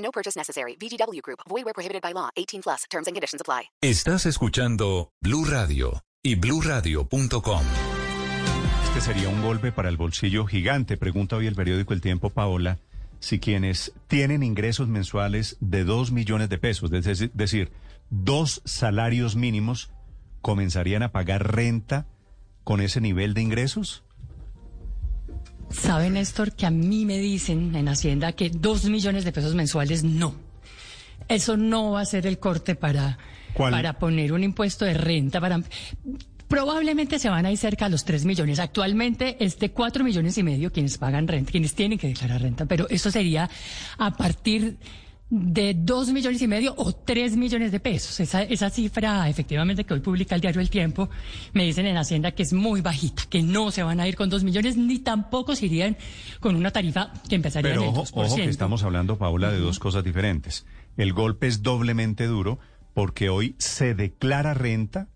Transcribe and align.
No 0.00 0.10
purchase 0.10 0.36
necessary. 0.36 0.76
VGW 0.76 1.22
Group. 1.22 1.40
Void 1.48 1.64
where 1.64 1.74
prohibited 1.74 2.02
by 2.02 2.12
law. 2.12 2.28
18 2.36 2.62
plus. 2.62 2.84
Terms 2.90 3.06
and 3.06 3.14
conditions 3.14 3.40
apply. 3.40 3.70
Estás 3.80 4.26
escuchando 4.26 5.12
Blue 5.22 5.44
Radio 5.44 6.02
y 6.22 6.34
BlueRadio.com. 6.34 7.62
Este 8.84 9.00
sería 9.00 9.28
un 9.28 9.40
golpe 9.40 9.70
para 9.70 9.88
el 9.88 9.96
bolsillo 9.96 10.46
gigante, 10.46 10.96
pregunta 10.96 11.36
hoy 11.36 11.46
el 11.46 11.54
periódico 11.54 11.94
El 11.94 12.00
Tiempo, 12.00 12.30
Paola, 12.30 12.78
si 13.20 13.38
quienes 13.38 13.92
tienen 14.08 14.42
ingresos 14.42 14.88
mensuales 14.88 15.56
de 15.60 15.84
2 15.84 16.10
millones 16.10 16.48
de 16.48 16.58
pesos, 16.58 16.90
es 16.92 17.30
decir, 17.32 17.70
dos 18.10 18.62
salarios 18.64 19.36
mínimos, 19.36 19.92
comenzarían 20.42 21.04
a 21.04 21.12
pagar 21.12 21.54
renta 21.54 22.08
con 22.64 22.80
ese 22.80 23.00
nivel 23.00 23.32
de 23.32 23.42
ingresos. 23.42 24.02
Sabe, 25.70 26.10
Néstor, 26.10 26.52
que 26.52 26.66
a 26.66 26.70
mí 26.70 27.04
me 27.04 27.18
dicen 27.18 27.74
en 27.76 27.88
Hacienda 27.88 28.32
que 28.32 28.50
dos 28.50 28.84
millones 28.84 29.24
de 29.24 29.32
pesos 29.32 29.54
mensuales 29.54 30.02
no. 30.02 30.34
Eso 31.28 31.56
no 31.56 31.92
va 31.92 32.00
a 32.00 32.06
ser 32.06 32.26
el 32.26 32.38
corte 32.38 32.74
para, 32.74 33.18
¿Cuál? 33.54 33.72
para 33.72 33.98
poner 33.98 34.32
un 34.32 34.42
impuesto 34.42 34.84
de 34.84 34.94
renta. 34.94 35.40
Para, 35.40 35.62
probablemente 36.48 37.20
se 37.20 37.30
van 37.30 37.46
a 37.46 37.52
ir 37.52 37.58
cerca 37.58 37.86
a 37.86 37.88
los 37.88 38.04
tres 38.04 38.24
millones. 38.24 38.58
Actualmente 38.58 39.36
es 39.38 39.58
de 39.60 39.70
cuatro 39.70 40.02
millones 40.02 40.36
y 40.36 40.42
medio 40.42 40.72
quienes 40.72 40.98
pagan 40.98 41.28
renta, 41.28 41.52
quienes 41.52 41.74
tienen 41.74 41.98
que 41.98 42.08
declarar 42.08 42.42
renta, 42.42 42.66
pero 42.66 42.88
eso 42.88 43.10
sería 43.12 43.48
a 43.96 44.10
partir 44.16 44.76
de 45.30 45.74
dos 45.74 46.10
millones 46.10 46.42
y 46.42 46.48
medio 46.48 46.74
o 46.76 46.92
tres 46.92 47.36
millones 47.36 47.70
de 47.70 47.78
pesos. 47.78 48.18
Esa, 48.18 48.42
esa 48.42 48.68
cifra, 48.68 49.28
efectivamente, 49.28 49.84
que 49.84 49.94
hoy 49.94 50.00
publica 50.00 50.34
el 50.34 50.40
diario 50.40 50.60
El 50.60 50.70
Tiempo, 50.70 51.08
me 51.52 51.64
dicen 51.64 51.86
en 51.86 51.96
Hacienda 51.96 52.32
que 52.32 52.42
es 52.42 52.52
muy 52.52 52.80
bajita, 52.80 53.22
que 53.30 53.42
no 53.42 53.70
se 53.70 53.84
van 53.84 54.00
a 54.00 54.08
ir 54.08 54.16
con 54.16 54.28
dos 54.28 54.42
millones, 54.42 54.76
ni 54.76 54.98
tampoco 54.98 55.54
se 55.54 55.66
irían 55.66 55.96
con 56.40 56.56
una 56.56 56.72
tarifa 56.72 57.12
que 57.28 57.36
empezaría 57.36 57.70
Pero 57.70 57.82
en 57.82 57.88
el 57.90 57.94
ojo, 57.96 58.04
2%. 58.04 58.26
ojo 58.26 58.36
que 58.36 58.44
estamos 58.44 58.82
hablando, 58.82 59.18
Paola, 59.18 59.52
de 59.52 59.58
dos 59.58 59.78
cosas 59.78 60.02
diferentes. 60.02 60.66
El 60.96 61.12
golpe 61.12 61.46
es 61.46 61.62
doblemente 61.62 62.26
duro 62.26 62.58
porque 62.92 63.28
hoy 63.28 63.54
se 63.58 63.94
declara 63.94 64.52
renta 64.52 65.08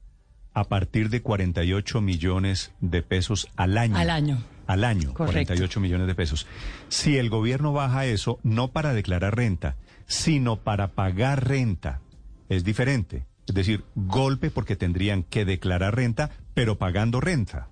a 0.52 0.64
partir 0.68 1.10
de 1.10 1.22
48 1.22 2.00
millones 2.00 2.72
de 2.80 3.02
pesos 3.02 3.48
al 3.56 3.76
año. 3.76 3.96
Al 3.96 4.10
año. 4.10 4.38
Al 4.66 4.84
año, 4.84 5.12
Correcto. 5.12 5.48
48 5.54 5.80
millones 5.80 6.06
de 6.06 6.14
pesos. 6.14 6.46
Si 6.88 7.16
el 7.18 7.28
gobierno 7.30 7.72
baja 7.72 8.06
eso, 8.06 8.38
no 8.42 8.68
para 8.72 8.94
declarar 8.94 9.36
renta, 9.36 9.76
sino 10.06 10.56
para 10.56 10.88
pagar 10.92 11.46
renta, 11.48 12.00
es 12.48 12.64
diferente. 12.64 13.26
Es 13.46 13.54
decir, 13.54 13.84
golpe 13.94 14.50
porque 14.50 14.74
tendrían 14.76 15.22
que 15.22 15.44
declarar 15.44 15.94
renta, 15.96 16.30
pero 16.54 16.78
pagando 16.78 17.20
renta. 17.20 17.68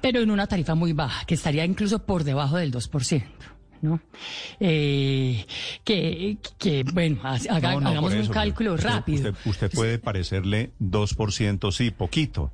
pero 0.00 0.20
en 0.20 0.30
una 0.30 0.46
tarifa 0.46 0.74
muy 0.74 0.92
baja, 0.92 1.24
que 1.26 1.34
estaría 1.34 1.64
incluso 1.64 1.98
por 2.06 2.24
debajo 2.24 2.56
del 2.56 2.72
2%. 2.72 3.24
¿no? 3.82 4.00
Eh, 4.60 5.44
que, 5.84 6.38
que, 6.58 6.84
bueno, 6.94 7.20
haga- 7.22 7.74
No, 7.74 7.80
no, 7.80 7.88
hagamos 7.90 8.14
un 8.14 8.28
cálculo 8.28 8.74
usted- 8.74 8.88
rápido. 8.88 9.30
Usted, 9.30 9.50
usted 9.50 9.70
puede 9.72 9.98
parecerle 9.98 10.70
2%, 10.78 11.70
sí, 11.70 11.90
poquito, 11.90 12.50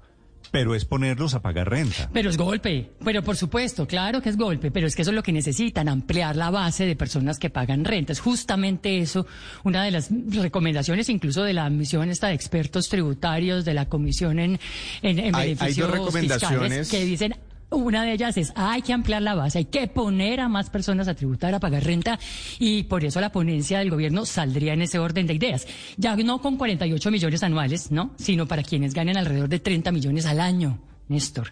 pero 0.50 0.74
es 0.74 0.84
ponerlos 0.84 1.34
a 1.34 1.42
pagar 1.42 1.70
renta. 1.70 2.10
Pero 2.12 2.30
es 2.30 2.36
golpe, 2.36 2.90
pero 3.04 3.22
por 3.22 3.36
supuesto, 3.36 3.86
claro 3.86 4.20
que 4.20 4.28
es 4.28 4.36
golpe, 4.36 4.70
pero 4.70 4.86
es 4.86 4.96
que 4.96 5.02
eso 5.02 5.10
es 5.10 5.14
lo 5.14 5.22
que 5.22 5.32
necesitan, 5.32 5.88
ampliar 5.88 6.36
la 6.36 6.50
base 6.50 6.86
de 6.86 6.96
personas 6.96 7.38
que 7.38 7.50
pagan 7.50 7.84
renta. 7.84 8.12
Es 8.12 8.20
justamente 8.20 8.98
eso, 8.98 9.26
una 9.64 9.84
de 9.84 9.90
las 9.92 10.10
recomendaciones 10.32 11.08
incluso 11.08 11.42
de 11.44 11.52
la 11.52 11.68
misión 11.70 12.08
esta 12.10 12.28
de 12.28 12.34
expertos 12.34 12.88
tributarios, 12.88 13.64
de 13.64 13.74
la 13.74 13.86
comisión 13.86 14.38
en, 14.38 14.58
en, 15.02 15.18
en 15.18 15.34
Hay- 15.34 15.56
hay 15.58 15.74
dos 15.74 15.90
recomendaciones. 15.90 16.88
fiscales 16.88 16.90
que 16.90 17.04
dicen 17.04 17.34
una 17.70 18.04
de 18.04 18.12
ellas 18.12 18.36
es 18.36 18.52
hay 18.56 18.82
que 18.82 18.92
ampliar 18.92 19.22
la 19.22 19.34
base, 19.34 19.58
hay 19.58 19.64
que 19.66 19.86
poner 19.86 20.40
a 20.40 20.48
más 20.48 20.70
personas 20.70 21.08
a 21.08 21.14
tributar, 21.14 21.54
a 21.54 21.60
pagar 21.60 21.84
renta 21.84 22.18
y 22.58 22.84
por 22.84 23.04
eso 23.04 23.20
la 23.20 23.32
ponencia 23.32 23.78
del 23.78 23.90
gobierno 23.90 24.26
saldría 24.26 24.74
en 24.74 24.82
ese 24.82 24.98
orden 24.98 25.26
de 25.26 25.34
ideas. 25.34 25.66
Ya 25.96 26.16
no 26.16 26.40
con 26.40 26.56
48 26.56 27.10
millones 27.10 27.42
anuales, 27.42 27.90
¿no? 27.90 28.10
Sino 28.16 28.46
para 28.46 28.62
quienes 28.62 28.94
ganen 28.94 29.16
alrededor 29.16 29.48
de 29.48 29.60
30 29.60 29.92
millones 29.92 30.26
al 30.26 30.40
año. 30.40 30.89
Néstor, 31.10 31.48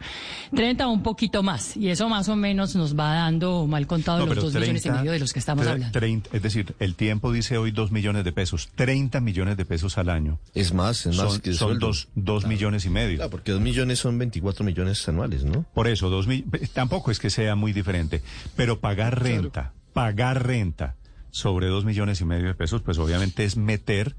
30 0.54 0.86
o 0.88 0.92
un 0.92 1.02
poquito 1.02 1.42
más, 1.42 1.76
y 1.76 1.88
eso 1.88 2.08
más 2.08 2.28
o 2.28 2.36
menos 2.36 2.74
nos 2.76 2.96
va 2.98 3.14
dando 3.14 3.66
mal 3.66 3.86
contado 3.86 4.20
No, 4.20 4.26
los 4.26 4.34
pero 4.36 4.42
dos 4.50 4.54
millones 4.54 4.82
y 4.82 4.84
30, 4.84 4.98
medio 5.00 5.12
de 5.12 5.18
los 5.18 5.32
que 5.32 5.38
estamos 5.40 5.66
tre- 5.66 5.70
hablando. 5.72 5.98
30, 5.98 6.30
es 6.32 6.42
decir, 6.42 6.74
el 6.78 6.94
tiempo 6.94 7.32
dice 7.32 7.58
hoy 7.58 7.72
2 7.72 7.90
millones 7.90 8.24
de 8.24 8.32
pesos, 8.32 8.68
30 8.76 9.20
millones 9.20 9.56
de 9.56 9.64
pesos 9.64 9.98
al 9.98 10.08
año. 10.10 10.38
Es 10.54 10.72
más, 10.72 11.04
es 11.06 11.16
más 11.16 11.32
Son, 11.32 11.40
que 11.40 11.52
son 11.52 11.68
sueldo. 11.70 11.86
dos, 11.88 12.08
dos 12.14 12.46
millones 12.46 12.84
y 12.86 12.90
medio. 12.90 13.16
Claro, 13.16 13.30
porque 13.30 13.52
dos 13.52 13.60
millones 13.60 13.98
son 13.98 14.16
24 14.16 14.64
millones 14.64 15.06
anuales, 15.08 15.44
¿no? 15.44 15.64
Por 15.74 15.88
eso, 15.88 16.08
dos 16.08 16.26
mil, 16.28 16.44
tampoco 16.72 17.10
es 17.10 17.18
que 17.18 17.28
sea 17.30 17.56
muy 17.56 17.72
diferente, 17.72 18.22
pero 18.56 18.78
pagar 18.80 19.22
renta, 19.22 19.72
pagar 19.92 20.46
renta 20.46 20.94
sobre 21.30 21.66
dos 21.66 21.84
millones 21.84 22.20
y 22.20 22.24
medio 22.24 22.46
de 22.46 22.54
pesos, 22.54 22.80
pues 22.82 22.96
obviamente 22.98 23.44
es 23.44 23.56
meter 23.56 24.14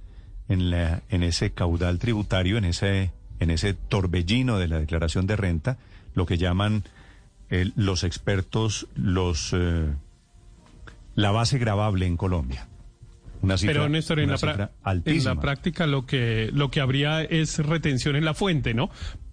en, 0.47 0.69
la, 0.69 1.01
en 1.09 1.23
ese 1.23 1.51
caudal 1.51 1.97
tributario, 1.99 2.57
en 2.57 2.65
ese, 2.65 3.11
en 3.39 3.51
ese 3.51 3.73
torbellino 3.73 4.57
de 4.57 4.67
la 4.67 4.79
declaración 4.79 5.27
de 5.27 5.35
renta, 5.35 5.77
lo 6.13 6.25
que 6.25 6.37
llaman 6.37 6.83
eh, 7.49 7.71
los 7.75 8.03
expertos 8.03 8.87
los 8.95 9.53
eh, 9.53 9.87
la 11.15 11.31
base 11.31 11.57
gravable 11.57 12.05
en 12.05 12.17
Colombia. 12.17 12.67
Una 13.41 13.57
cifra, 13.57 13.73
Pero 13.73 13.89
Néstor, 13.89 14.19
en 14.19 14.29
la, 14.29 14.71
en 14.83 15.23
la 15.23 15.35
práctica 15.39 15.87
lo 15.87 16.05
que 16.05 16.49
lo 16.53 16.69
que 16.71 16.81
habría 16.81 17.21
es 17.23 17.57
retención 17.59 18.15
en 18.15 18.25
la 18.25 18.33
fuente, 18.33 18.73
¿no? 18.73 18.89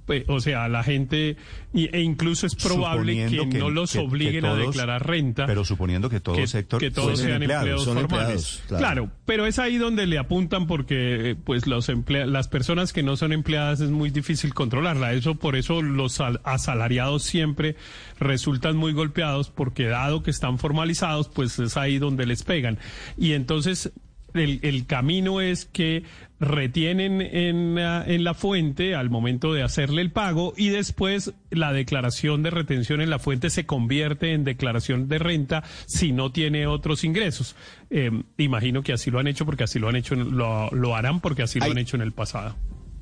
Pues, 0.07 0.25
o 0.29 0.39
sea, 0.41 0.69
la 0.69 0.85
gente 0.85 1.37
y- 1.75 1.95
e 1.95 2.01
incluso 2.01 2.47
es 2.47 2.55
probable 2.55 3.27
que, 3.29 3.45
no 3.59 3.71
los 3.71 3.91
que- 3.93 3.99
que 3.99 4.05
obliguen 4.05 4.45
a 4.47 4.55
declarar 4.55 5.05
renta. 5.07 5.47
Pero 5.47 5.65
suponiendo 5.65 6.09
que 6.09 6.21
todo 6.21 6.47
sector 6.47 6.81
que 6.81 6.91
todos 6.93 7.19
sean 7.19 7.43
empleados, 7.43 7.83
son 7.85 7.95
formales. 7.99 8.23
empleados, 8.29 8.63
claro. 8.69 8.81
claro. 8.81 9.11
pero 9.27 9.47
es 9.47 9.59
ahí 9.59 9.77
donde 9.79 10.07
le 10.07 10.19
apuntan 10.19 10.67
porque 10.69 11.31
eh, 11.31 11.35
pues 11.35 11.67
los 11.67 11.89
emplea- 11.89 12.25
las 12.27 12.47
personas 12.47 12.93
que 12.93 13.03
no 13.03 13.17
son 13.17 13.33
empleadas 13.33 13.81
es 13.81 13.91
muy 13.91 14.11
difícil 14.11 14.55
controlarla. 14.55 15.13
Eso 15.13 15.35
por 15.35 15.57
eso 15.57 15.83
los 15.83 16.21
al- 16.21 16.41
asalariados 16.45 17.25
siempre 17.25 17.75
resultan 18.21 18.77
muy 18.77 18.93
golpeados 18.93 19.51
porque 19.51 19.87
dado 19.87 20.23
que 20.23 20.31
están 20.31 20.59
formalizados, 20.59 21.29
pues 21.29 21.59
es 21.59 21.77
ahí 21.77 21.99
donde 21.99 22.27
les 22.27 22.45
pegan. 22.45 22.79
Y 23.19 23.33
entonces 23.33 23.91
el, 24.39 24.61
el 24.63 24.87
camino 24.87 25.41
es 25.41 25.65
que 25.67 26.03
retienen 26.39 27.23
en, 27.23 27.75
la- 27.75 28.05
en 28.07 28.23
la 28.25 28.35
fuente 28.35 28.95
al 28.95 29.09
momento 29.11 29.53
de 29.55 29.63
hacerle 29.63 30.03
el 30.03 30.11
pago 30.11 30.53
y 30.57 30.69
después 30.69 31.33
la 31.51 31.73
declaración 31.73 32.43
de 32.43 32.51
retención 32.51 33.01
en 33.01 33.09
la 33.11 33.19
fuente 33.19 33.49
se 33.51 33.65
convierte 33.65 34.33
en 34.35 34.45
declaración 34.45 35.09
de 35.09 35.19
renta 35.19 35.63
si 35.87 36.13
no 36.13 36.33
tiene 36.33 36.67
otros 36.67 37.05
ingresos. 37.05 37.57
Eh, 37.91 38.11
imagino 38.37 38.83
que 38.83 38.93
así 38.93 39.11
lo 39.11 39.19
han 39.19 39.29
hecho 39.29 39.47
porque 39.47 39.65
así 39.65 39.79
lo 39.79 39.89
han 39.89 39.97
hecho, 39.97 40.15
lo, 40.15 40.69
lo 40.71 40.95
harán 40.95 41.21
porque 41.21 41.43
así 41.43 41.59
lo 41.59 41.65
Hay- 41.67 41.71
han 41.73 41.79
hecho 41.79 41.97
en 41.97 42.03
el 42.03 42.13
pasado. 42.13 42.55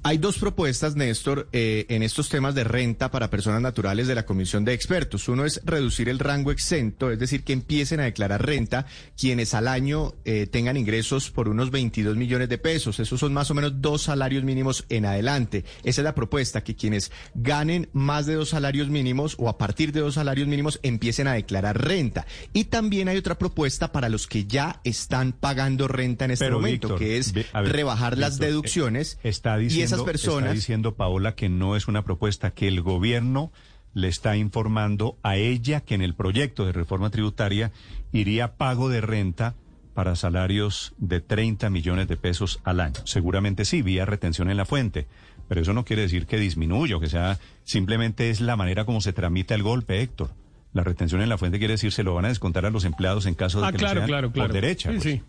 Hay 0.07 0.19
dos 0.19 0.37
propuestas, 0.37 0.97
Néstor, 0.97 1.49
eh, 1.53 1.87
en 1.89 2.03
estos 2.03 2.29
temas 2.29 2.55
de 2.55 2.63
renta 2.63 3.11
para 3.11 3.31
personas 3.31 3.63
naturales 3.63 4.07
de 4.07 4.15
la 4.15 4.27
Comisión 4.27 4.63
de 4.63 4.75
Expertos. 4.75 5.31
Uno 5.31 5.47
es 5.47 5.63
reducir 5.65 6.11
el 6.11 6.19
rango 6.19 6.51
exento, 6.51 7.11
es 7.11 7.19
decir, 7.19 7.43
que 7.43 7.55
empiecen 7.55 8.01
a 8.01 8.05
declarar 8.05 8.45
renta 8.45 8.85
quienes 9.17 9.55
al 9.55 9.67
año 9.67 10.13
eh, 10.27 10.47
tengan 10.47 10.77
ingresos 10.77 11.31
por 11.31 11.49
unos 11.49 11.71
22 11.71 12.19
millones 12.19 12.51
de 12.51 12.59
pesos. 12.59 13.01
Esos 13.01 13.19
son 13.19 13.33
más 13.33 13.51
o 13.51 13.55
menos 13.55 13.81
dos 13.81 14.03
salarios 14.03 14.45
mínimos 14.45 14.85
en 14.91 15.07
adelante. 15.07 15.65
Esa 15.85 16.03
es 16.03 16.05
la 16.05 16.15
propuesta, 16.15 16.63
que 16.63 16.77
quienes 16.77 17.11
ganen 17.35 17.89
más 17.95 18.27
de 18.27 18.35
dos 18.35 18.51
salarios 18.51 18.91
mínimos 18.91 19.37
o 19.39 19.49
a 19.49 19.57
partir 19.57 19.91
de 19.93 20.01
dos 20.01 20.17
salarios 20.17 20.47
mínimos 20.47 20.81
empiecen 20.83 21.29
a 21.29 21.33
declarar 21.33 21.83
renta. 21.83 22.27
Y 22.53 22.65
también 22.65 23.09
hay 23.09 23.17
otra 23.17 23.39
propuesta 23.39 23.91
para 23.91 24.11
los 24.11 24.27
que 24.27 24.45
ya 24.45 24.83
están 24.85 25.33
pagando 25.33 25.89
renta 25.89 26.27
en 26.27 26.33
este 26.33 26.45
Pero, 26.45 26.59
momento, 26.59 26.89
Víctor, 26.89 26.99
que 26.99 27.17
es 27.17 27.33
ver, 27.33 27.47
rebajar 27.55 28.19
las 28.19 28.35
Víctor, 28.35 28.49
deducciones 28.49 29.15
eh, 29.25 29.31
está 29.31 29.59
y 29.59 29.63
diciendo, 29.65 29.94
esas 29.95 30.07
personas... 30.07 30.45
Está 30.45 30.55
diciendo 30.55 30.95
Paola 30.95 31.35
que 31.35 31.49
no 31.49 31.77
es 31.77 31.89
una 31.89 32.03
propuesta, 32.03 32.53
que 32.53 32.69
el 32.69 32.81
gobierno 32.83 33.53
le 33.95 34.09
está 34.09 34.37
informando 34.37 35.17
a 35.23 35.37
ella 35.37 35.81
que 35.81 35.95
en 35.95 36.03
el 36.03 36.15
proyecto 36.15 36.67
de 36.67 36.73
reforma 36.73 37.11
tributaria 37.11 37.71
iría 38.13 38.57
pago 38.57 38.89
de 38.89 39.01
renta 39.01 39.55
para 39.95 40.17
salarios 40.17 40.93
de 40.99 41.21
30 41.21 41.71
millones 41.71 42.09
de 42.09 42.17
pesos 42.17 42.61
al 42.65 42.81
año. 42.81 43.01
Seguramente 43.05 43.65
sí, 43.65 43.81
vía 43.83 44.05
retención 44.05 44.51
en 44.51 44.57
la 44.57 44.65
fuente, 44.65 45.07
pero 45.49 45.61
eso 45.61 45.73
no 45.73 45.85
quiere 45.85 46.03
decir 46.03 46.27
que 46.27 46.39
disminuya 46.39 46.97
o 46.97 47.01
que 47.01 47.09
sea, 47.09 47.39
simplemente 47.63 48.31
es 48.31 48.41
la 48.41 48.57
manera 48.57 48.85
como 48.85 49.01
se 49.01 49.13
tramita 49.13 49.55
el 49.55 49.63
golpe, 49.63 50.01
Héctor. 50.03 50.31
La 50.73 50.83
retención 50.83 51.23
en 51.23 51.29
la 51.29 51.39
fuente 51.39 51.59
quiere 51.59 51.75
decir 51.75 51.93
se 51.93 52.03
lo 52.03 52.15
van 52.15 52.25
a 52.25 52.29
descontar 52.29 52.67
a 52.67 52.71
los 52.71 52.85
empleados 52.85 53.27
en 53.27 53.35
caso 53.35 53.61
de 53.61 53.69
Ah, 53.69 53.73
que 53.73 53.79
claro, 53.79 54.01
sean 54.01 54.09
claro, 54.09 54.33
claro. 54.33 54.49
por 54.49 54.61
derecha. 54.61 54.91
Sí, 54.91 54.97
pues. 54.97 55.03
sí. 55.05 55.23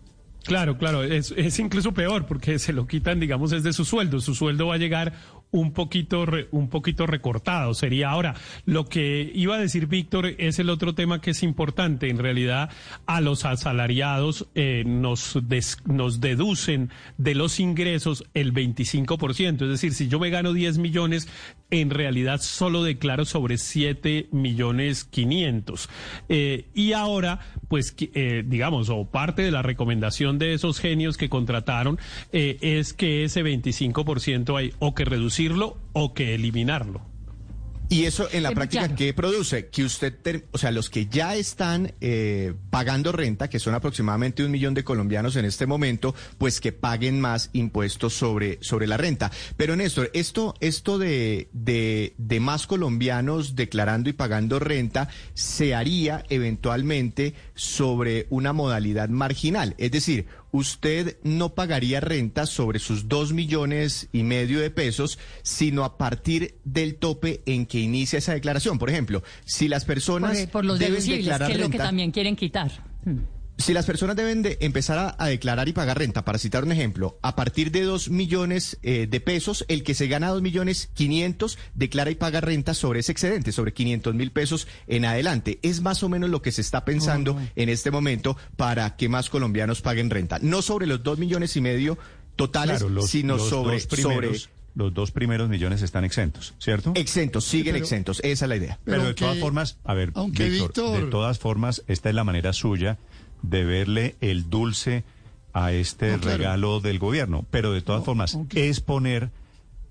Claro, 0.46 0.78
claro, 0.78 1.02
es, 1.02 1.34
es 1.36 1.58
incluso 1.58 1.92
peor 1.92 2.26
porque 2.26 2.58
se 2.60 2.72
lo 2.72 2.86
quitan, 2.86 3.18
digamos, 3.18 3.50
es 3.52 3.64
de 3.64 3.72
su 3.72 3.84
sueldo. 3.84 4.20
Su 4.20 4.34
sueldo 4.34 4.68
va 4.68 4.74
a 4.74 4.78
llegar 4.78 5.12
un 5.50 5.72
poquito, 5.72 6.26
un 6.50 6.68
poquito 6.68 7.06
recortado. 7.06 7.74
Sería 7.74 8.10
ahora, 8.10 8.34
lo 8.64 8.86
que 8.86 9.30
iba 9.34 9.56
a 9.56 9.58
decir 9.58 9.86
Víctor 9.86 10.26
es 10.38 10.58
el 10.58 10.70
otro 10.70 10.94
tema 10.94 11.20
que 11.20 11.30
es 11.30 11.42
importante. 11.42 12.10
En 12.10 12.18
realidad, 12.18 12.70
a 13.06 13.20
los 13.20 13.44
asalariados 13.44 14.48
eh, 14.54 14.84
nos, 14.86 15.38
nos 15.86 16.20
deducen 16.20 16.90
de 17.16 17.34
los 17.34 17.60
ingresos 17.60 18.24
el 18.34 18.52
25%. 18.52 19.62
Es 19.62 19.68
decir, 19.68 19.94
si 19.94 20.08
yo 20.08 20.18
me 20.18 20.30
gano 20.30 20.52
10 20.52 20.78
millones, 20.78 21.28
en 21.70 21.90
realidad 21.90 22.40
solo 22.40 22.82
declaro 22.82 23.24
sobre 23.24 23.58
7 23.58 24.28
millones 24.32 25.04
500. 25.04 25.88
Eh, 26.28 26.66
y 26.74 26.92
ahora, 26.92 27.40
pues, 27.68 27.94
eh, 27.98 28.44
digamos, 28.46 28.90
o 28.90 29.06
parte 29.06 29.42
de 29.42 29.50
la 29.50 29.62
recomendación 29.62 30.38
de 30.38 30.54
esos 30.54 30.80
genios 30.80 31.16
que 31.16 31.28
contrataron 31.28 31.98
es 32.32 32.92
que 32.92 33.24
ese 33.24 33.42
25% 33.42 34.58
hay 34.58 34.72
o 34.78 34.94
que 34.94 35.04
reducirlo 35.36 35.76
o 35.92 36.14
que 36.14 36.34
eliminarlo. 36.34 37.02
Y 37.88 38.02
eso 38.06 38.26
en 38.32 38.42
la 38.42 38.50
Eh, 38.50 38.54
práctica, 38.54 38.80
claro. 38.82 38.96
¿qué 38.96 39.14
produce? 39.14 39.68
Que 39.68 39.84
usted, 39.84 40.42
o 40.50 40.58
sea, 40.58 40.72
los 40.72 40.90
que 40.90 41.06
ya 41.06 41.36
están 41.36 41.94
eh, 42.00 42.52
pagando 42.70 43.12
renta, 43.12 43.48
que 43.48 43.60
son 43.60 43.74
aproximadamente 43.74 44.44
un 44.44 44.50
millón 44.50 44.74
de 44.74 44.82
colombianos 44.82 45.36
en 45.36 45.44
este 45.44 45.66
momento, 45.66 46.12
pues 46.36 46.60
que 46.60 46.72
paguen 46.72 47.20
más 47.20 47.48
impuestos 47.52 48.12
sobre, 48.12 48.58
sobre 48.60 48.88
la 48.88 48.96
renta. 48.96 49.30
Pero 49.56 49.76
Néstor, 49.76 50.10
esto, 50.14 50.54
esto 50.58 50.98
de, 50.98 51.48
de, 51.52 52.14
de 52.18 52.40
más 52.40 52.66
colombianos 52.66 53.54
declarando 53.54 54.10
y 54.10 54.14
pagando 54.14 54.58
renta 54.58 55.08
se 55.34 55.76
haría 55.76 56.24
eventualmente 56.28 57.34
sobre 57.54 58.26
una 58.30 58.52
modalidad 58.52 59.10
marginal. 59.10 59.76
Es 59.78 59.92
decir, 59.92 60.26
usted 60.50 61.18
no 61.22 61.54
pagaría 61.54 62.00
renta 62.00 62.46
sobre 62.46 62.78
sus 62.78 63.08
dos 63.08 63.32
millones 63.32 64.08
y 64.12 64.22
medio 64.22 64.60
de 64.60 64.70
pesos, 64.70 65.18
sino 65.42 65.84
a 65.84 65.98
partir 65.98 66.56
del 66.64 66.96
tope 66.96 67.42
en 67.46 67.66
que 67.66 67.80
inicia 67.80 68.18
esa 68.18 68.32
declaración. 68.34 68.78
Por 68.78 68.90
ejemplo, 68.90 69.22
si 69.44 69.68
las 69.68 69.84
personas 69.84 70.38
Por, 70.38 70.50
por 70.50 70.64
los 70.64 70.78
deben 70.78 71.04
declarar 71.04 71.48
que 71.48 71.54
es 71.54 71.60
lo 71.60 71.70
que 71.70 71.78
también 71.78 72.10
quieren 72.10 72.36
quitar. 72.36 72.72
Si 73.58 73.72
las 73.72 73.86
personas 73.86 74.16
deben 74.16 74.42
de 74.42 74.58
empezar 74.60 74.98
a, 74.98 75.16
a 75.18 75.28
declarar 75.28 75.66
y 75.68 75.72
pagar 75.72 75.98
renta, 75.98 76.24
para 76.26 76.38
citar 76.38 76.62
un 76.64 76.72
ejemplo, 76.72 77.18
a 77.22 77.34
partir 77.36 77.70
de 77.70 77.82
dos 77.84 78.10
millones 78.10 78.78
eh, 78.82 79.06
de 79.08 79.20
pesos, 79.20 79.64
el 79.68 79.82
que 79.82 79.94
se 79.94 80.08
gana 80.08 80.28
dos 80.28 80.42
millones 80.42 80.90
quinientos 80.92 81.58
declara 81.74 82.10
y 82.10 82.16
paga 82.16 82.42
renta 82.42 82.74
sobre 82.74 83.00
ese 83.00 83.12
excedente, 83.12 83.52
sobre 83.52 83.72
500 83.72 84.14
mil 84.14 84.30
pesos 84.30 84.68
en 84.86 85.06
adelante. 85.06 85.58
Es 85.62 85.80
más 85.80 86.02
o 86.02 86.10
menos 86.10 86.28
lo 86.28 86.42
que 86.42 86.52
se 86.52 86.60
está 86.60 86.84
pensando 86.84 87.40
en 87.56 87.68
este 87.70 87.90
momento 87.90 88.36
para 88.56 88.94
que 88.96 89.08
más 89.08 89.30
colombianos 89.30 89.80
paguen 89.80 90.10
renta. 90.10 90.38
No 90.42 90.60
sobre 90.60 90.86
los 90.86 91.02
dos 91.02 91.18
millones 91.18 91.56
y 91.56 91.62
medio 91.62 91.96
totales, 92.36 92.80
Claro, 92.80 92.90
los, 92.92 93.08
sino 93.08 93.36
los 93.38 93.48
sobre, 93.48 93.76
dos 93.76 93.86
primeros, 93.86 94.42
sobre 94.42 94.56
los 94.74 94.92
dos 94.92 95.10
primeros 95.12 95.48
millones 95.48 95.80
están 95.80 96.04
exentos, 96.04 96.52
¿cierto? 96.58 96.92
exentos, 96.94 97.46
siguen 97.46 97.72
pero- 97.72 97.84
exentos. 97.86 98.20
Esa 98.22 98.44
es 98.44 98.48
la 98.50 98.56
idea. 98.56 98.78
Pero, 98.84 98.98
de 98.98 99.06
aunque- 99.06 99.20
todas 99.24 99.38
formas, 99.38 99.78
a 99.84 99.94
ver, 99.94 100.10
aunque 100.14 100.50
Víctor, 100.50 100.68
Víctor- 100.92 101.04
de 101.06 101.10
todas 101.10 101.38
formas, 101.38 101.82
esta 101.86 102.10
es 102.10 102.14
la 102.14 102.24
manera 102.24 102.52
suya 102.52 102.98
de 103.48 103.64
verle 103.64 104.16
el 104.20 104.48
dulce 104.50 105.04
a 105.52 105.72
este 105.72 106.12
No, 106.12 106.20
claro. 106.20 106.36
regalo 106.38 106.80
del 106.80 106.98
gobierno. 106.98 107.44
Pero 107.50 107.72
de 107.72 107.80
todas 107.82 108.00
No, 108.00 108.04
formas, 108.04 108.38
es 108.54 108.80
poner 108.80 109.30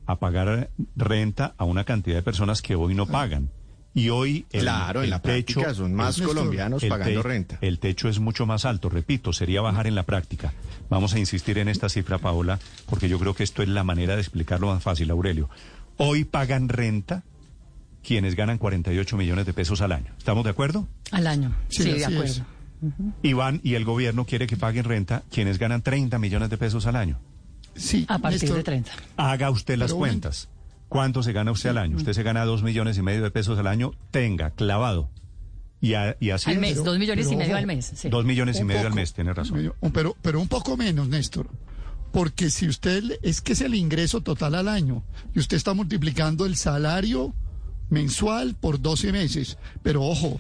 a 0.06 0.18
pagar 0.18 0.70
renta 0.96 1.56
a 1.58 1.64
una 1.64 1.84
cantidad 1.84 2.18
de 2.18 2.22
personas 2.24 2.62
que 2.62 2.76
hoy 2.76 2.94
no 2.94 3.06
pagan. 3.08 3.50
Y 3.98 4.10
hoy 4.10 4.46
el, 4.52 4.62
Claro, 4.64 5.00
en 5.00 5.06
el 5.06 5.10
la 5.12 5.22
techo, 5.22 5.62
práctica 5.62 5.74
son 5.74 5.94
más 5.96 6.20
colombianos 6.22 6.84
el 6.84 6.90
pagando 6.90 7.22
te- 7.22 7.28
renta. 7.28 7.58
El 7.62 7.80
techo 7.80 8.10
es 8.10 8.20
mucho 8.20 8.46
más 8.46 8.66
alto, 8.66 8.90
repito, 8.90 9.32
sería 9.32 9.62
bajar 9.62 9.88
en 9.88 9.96
la 9.96 10.04
práctica. 10.04 10.54
Vamos 10.90 11.14
a 11.14 11.20
insistir 11.20 11.58
en 11.60 11.70
esta 11.70 11.88
cifra, 11.88 12.18
Paola, 12.18 12.60
porque 12.88 13.08
yo 13.08 13.18
creo 13.20 13.34
que 13.34 13.44
esto 13.44 13.64
es 13.64 13.70
la 13.70 13.86
manera 13.86 14.16
de 14.16 14.22
explicarlo 14.22 14.68
más 14.68 14.84
fácil, 14.84 15.10
Aurelio. 15.12 15.50
Hoy 15.98 16.26
pagan 16.26 16.68
renta 16.68 17.24
quienes 18.04 18.36
ganan 18.36 18.58
48 18.58 19.16
millones 19.18 19.46
de 19.46 19.54
pesos 19.54 19.80
al 19.82 19.94
año. 19.94 20.12
¿Estamos 20.18 20.44
de 20.44 20.50
acuerdo? 20.52 20.88
Al 21.12 21.26
año. 21.26 21.56
Sí, 21.70 21.84
Sí, 21.84 21.92
de 21.94 22.06
acuerdo. 22.06 22.24
es. 22.26 22.42
Y 23.24 23.34
van 23.34 23.62
y 23.64 23.74
el 23.76 23.86
gobierno 23.86 24.26
quiere 24.26 24.48
que 24.48 24.58
paguen 24.58 24.84
renta 24.86 25.24
quienes 25.32 25.58
ganan 25.58 25.82
30 25.82 26.20
millones 26.20 26.50
de 26.50 26.58
pesos 26.58 26.86
al 26.86 26.96
año. 26.96 27.20
Sí, 27.76 28.06
A 28.08 28.20
partir 28.20 28.42
Néstor, 28.42 28.58
de 28.58 28.64
30. 28.64 28.92
Haga 29.18 29.50
usted 29.50 29.78
las 29.78 29.94
cuentas. 29.94 30.50
¿Cuánto 30.88 31.24
se 31.24 31.34
gana 31.34 31.52
usted 31.52 31.70
al 31.72 31.78
año? 31.80 31.98
Usted 31.98 32.14
se 32.14 32.24
gana 32.24 32.46
2 32.46 32.64
millones 32.64 32.98
y 32.98 33.02
medio 33.02 33.22
de 33.24 33.32
pesos 33.32 33.58
al 33.60 33.68
año, 33.68 33.92
tenga, 34.12 34.52
clavado. 34.52 35.10
Y, 35.82 35.94
a- 35.96 36.16
y 36.20 36.30
así 36.30 36.50
Al 36.52 36.56
es. 36.58 36.62
mes, 36.62 36.72
pero- 36.74 36.84
dos 36.86 37.00
millones 37.00 37.32
y 37.32 37.36
medio 37.36 37.58
al 37.58 37.66
mes. 37.68 37.92
sí. 37.96 38.10
Dos 38.10 38.24
millones 38.24 38.60
y 38.60 38.64
medio 38.64 38.88
al 38.88 38.94
mes, 38.94 39.14
tiene 39.14 39.34
razón. 39.34 39.58
medio- 39.58 39.76
Pero, 39.94 40.16
pero 40.22 40.40
un 40.40 40.48
poco 40.48 40.78
menos, 40.78 41.08
Néstor. 41.10 41.50
Porque 42.12 42.50
si 42.50 42.68
usted, 42.68 43.04
es 43.24 43.42
que 43.42 43.54
es 43.54 43.62
el 43.62 43.76
ingreso 43.76 44.22
total 44.22 44.56
al 44.56 44.70
año, 44.70 45.04
y 45.34 45.40
usted 45.40 45.58
está 45.58 45.74
multiplicando 45.74 46.46
el 46.46 46.56
salario 46.56 47.34
mensual 47.90 48.56
por 48.56 48.82
12 48.82 49.12
meses. 49.12 49.58
Pero 49.84 50.04
ojo, 50.04 50.40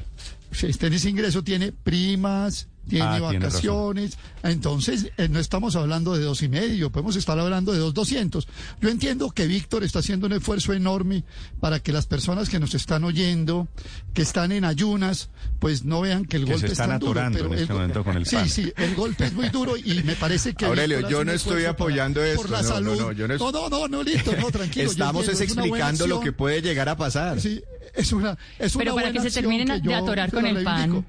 usted 0.63 0.87
en 0.87 0.93
ese 0.93 1.09
ingreso 1.09 1.43
tiene 1.43 1.71
primas, 1.71 2.67
tiene 2.87 3.05
Ah, 3.05 3.17
tiene 3.29 3.39
vacaciones, 3.39 4.15
entonces 4.43 5.07
eh, 5.17 5.27
no 5.27 5.39
estamos 5.39 5.75
hablando 5.75 6.13
de 6.15 6.23
dos 6.23 6.43
y 6.43 6.49
medio, 6.49 6.91
podemos 6.91 7.15
estar 7.15 7.37
hablando 7.39 7.71
de 7.73 7.79
dos 7.79 7.95
doscientos. 7.95 8.47
Yo 8.79 8.89
entiendo 8.89 9.31
que 9.31 9.47
Víctor 9.47 9.83
está 9.83 9.99
haciendo 9.99 10.27
un 10.27 10.33
esfuerzo 10.33 10.71
enorme 10.71 11.23
para 11.59 11.79
que 11.79 11.91
las 11.91 12.05
personas 12.05 12.47
que 12.47 12.59
nos 12.59 12.75
están 12.75 13.03
oyendo, 13.03 13.67
que 14.13 14.21
están 14.21 14.51
en 14.51 14.65
ayunas, 14.65 15.29
pues 15.57 15.83
no 15.83 16.01
vean 16.01 16.25
que 16.25 16.37
el 16.37 16.45
Que 16.45 16.51
golpe 16.51 16.67
se 16.67 16.73
están 16.73 16.91
es 16.91 16.91
tan 16.91 16.99
duro. 16.99 17.21
pero 17.33 17.47
en 17.47 17.53
este 17.53 17.63
el- 17.73 17.79
momento 17.79 18.03
con 18.03 18.17
el 18.17 18.25
Sí, 18.27 18.35
pan. 18.35 18.49
sí, 18.49 18.71
el 18.77 18.93
golpe 18.93 19.25
es 19.25 19.33
muy 19.33 19.49
duro 19.49 19.75
y 19.77 20.03
me 20.03 20.15
parece 20.15 20.53
que 20.53 20.65
Aurelio, 20.65 20.97
Víctor 20.97 21.11
yo 21.11 21.25
no 21.25 21.31
estoy 21.31 21.37
esfuerzo 21.63 21.63
para- 21.63 21.71
apoyando 21.71 22.19
por 22.21 22.27
esto, 22.29 22.47
la 22.49 22.61
no, 22.61 22.67
no, 22.67 22.73
salud. 22.75 22.99
no, 22.99 23.11
yo 23.13 23.27
no 23.27 23.33
es- 23.33 23.39
no, 23.41 23.51
no, 23.51 23.69
no, 23.69 23.87
no, 23.87 24.03
listo, 24.03 24.31
no, 24.39 24.51
tranquilo. 24.51 24.85
yo 24.85 24.91
Estamos 24.91 25.23
es 25.27 25.29
entiendo, 25.41 25.53
una 25.63 25.69
buena 25.69 25.85
explicando 25.89 26.07
lo 26.15 26.21
que 26.21 26.31
puede 26.33 26.61
llegar 26.61 26.87
a 26.87 26.95
pasar. 26.95 27.41
Sí, 27.41 27.63
es 27.95 28.11
una, 28.13 28.37
es 28.59 28.75
una 28.75 28.83
Pero 28.83 28.95
para 28.95 29.07
buena 29.07 29.11
que 29.23 29.29
se 29.29 29.39
terminen 29.41 29.67
que 29.81 29.87
de 29.87 29.95
atorar 29.95 30.31
con 30.31 30.45
el 30.45 30.63
pan. 30.63 31.05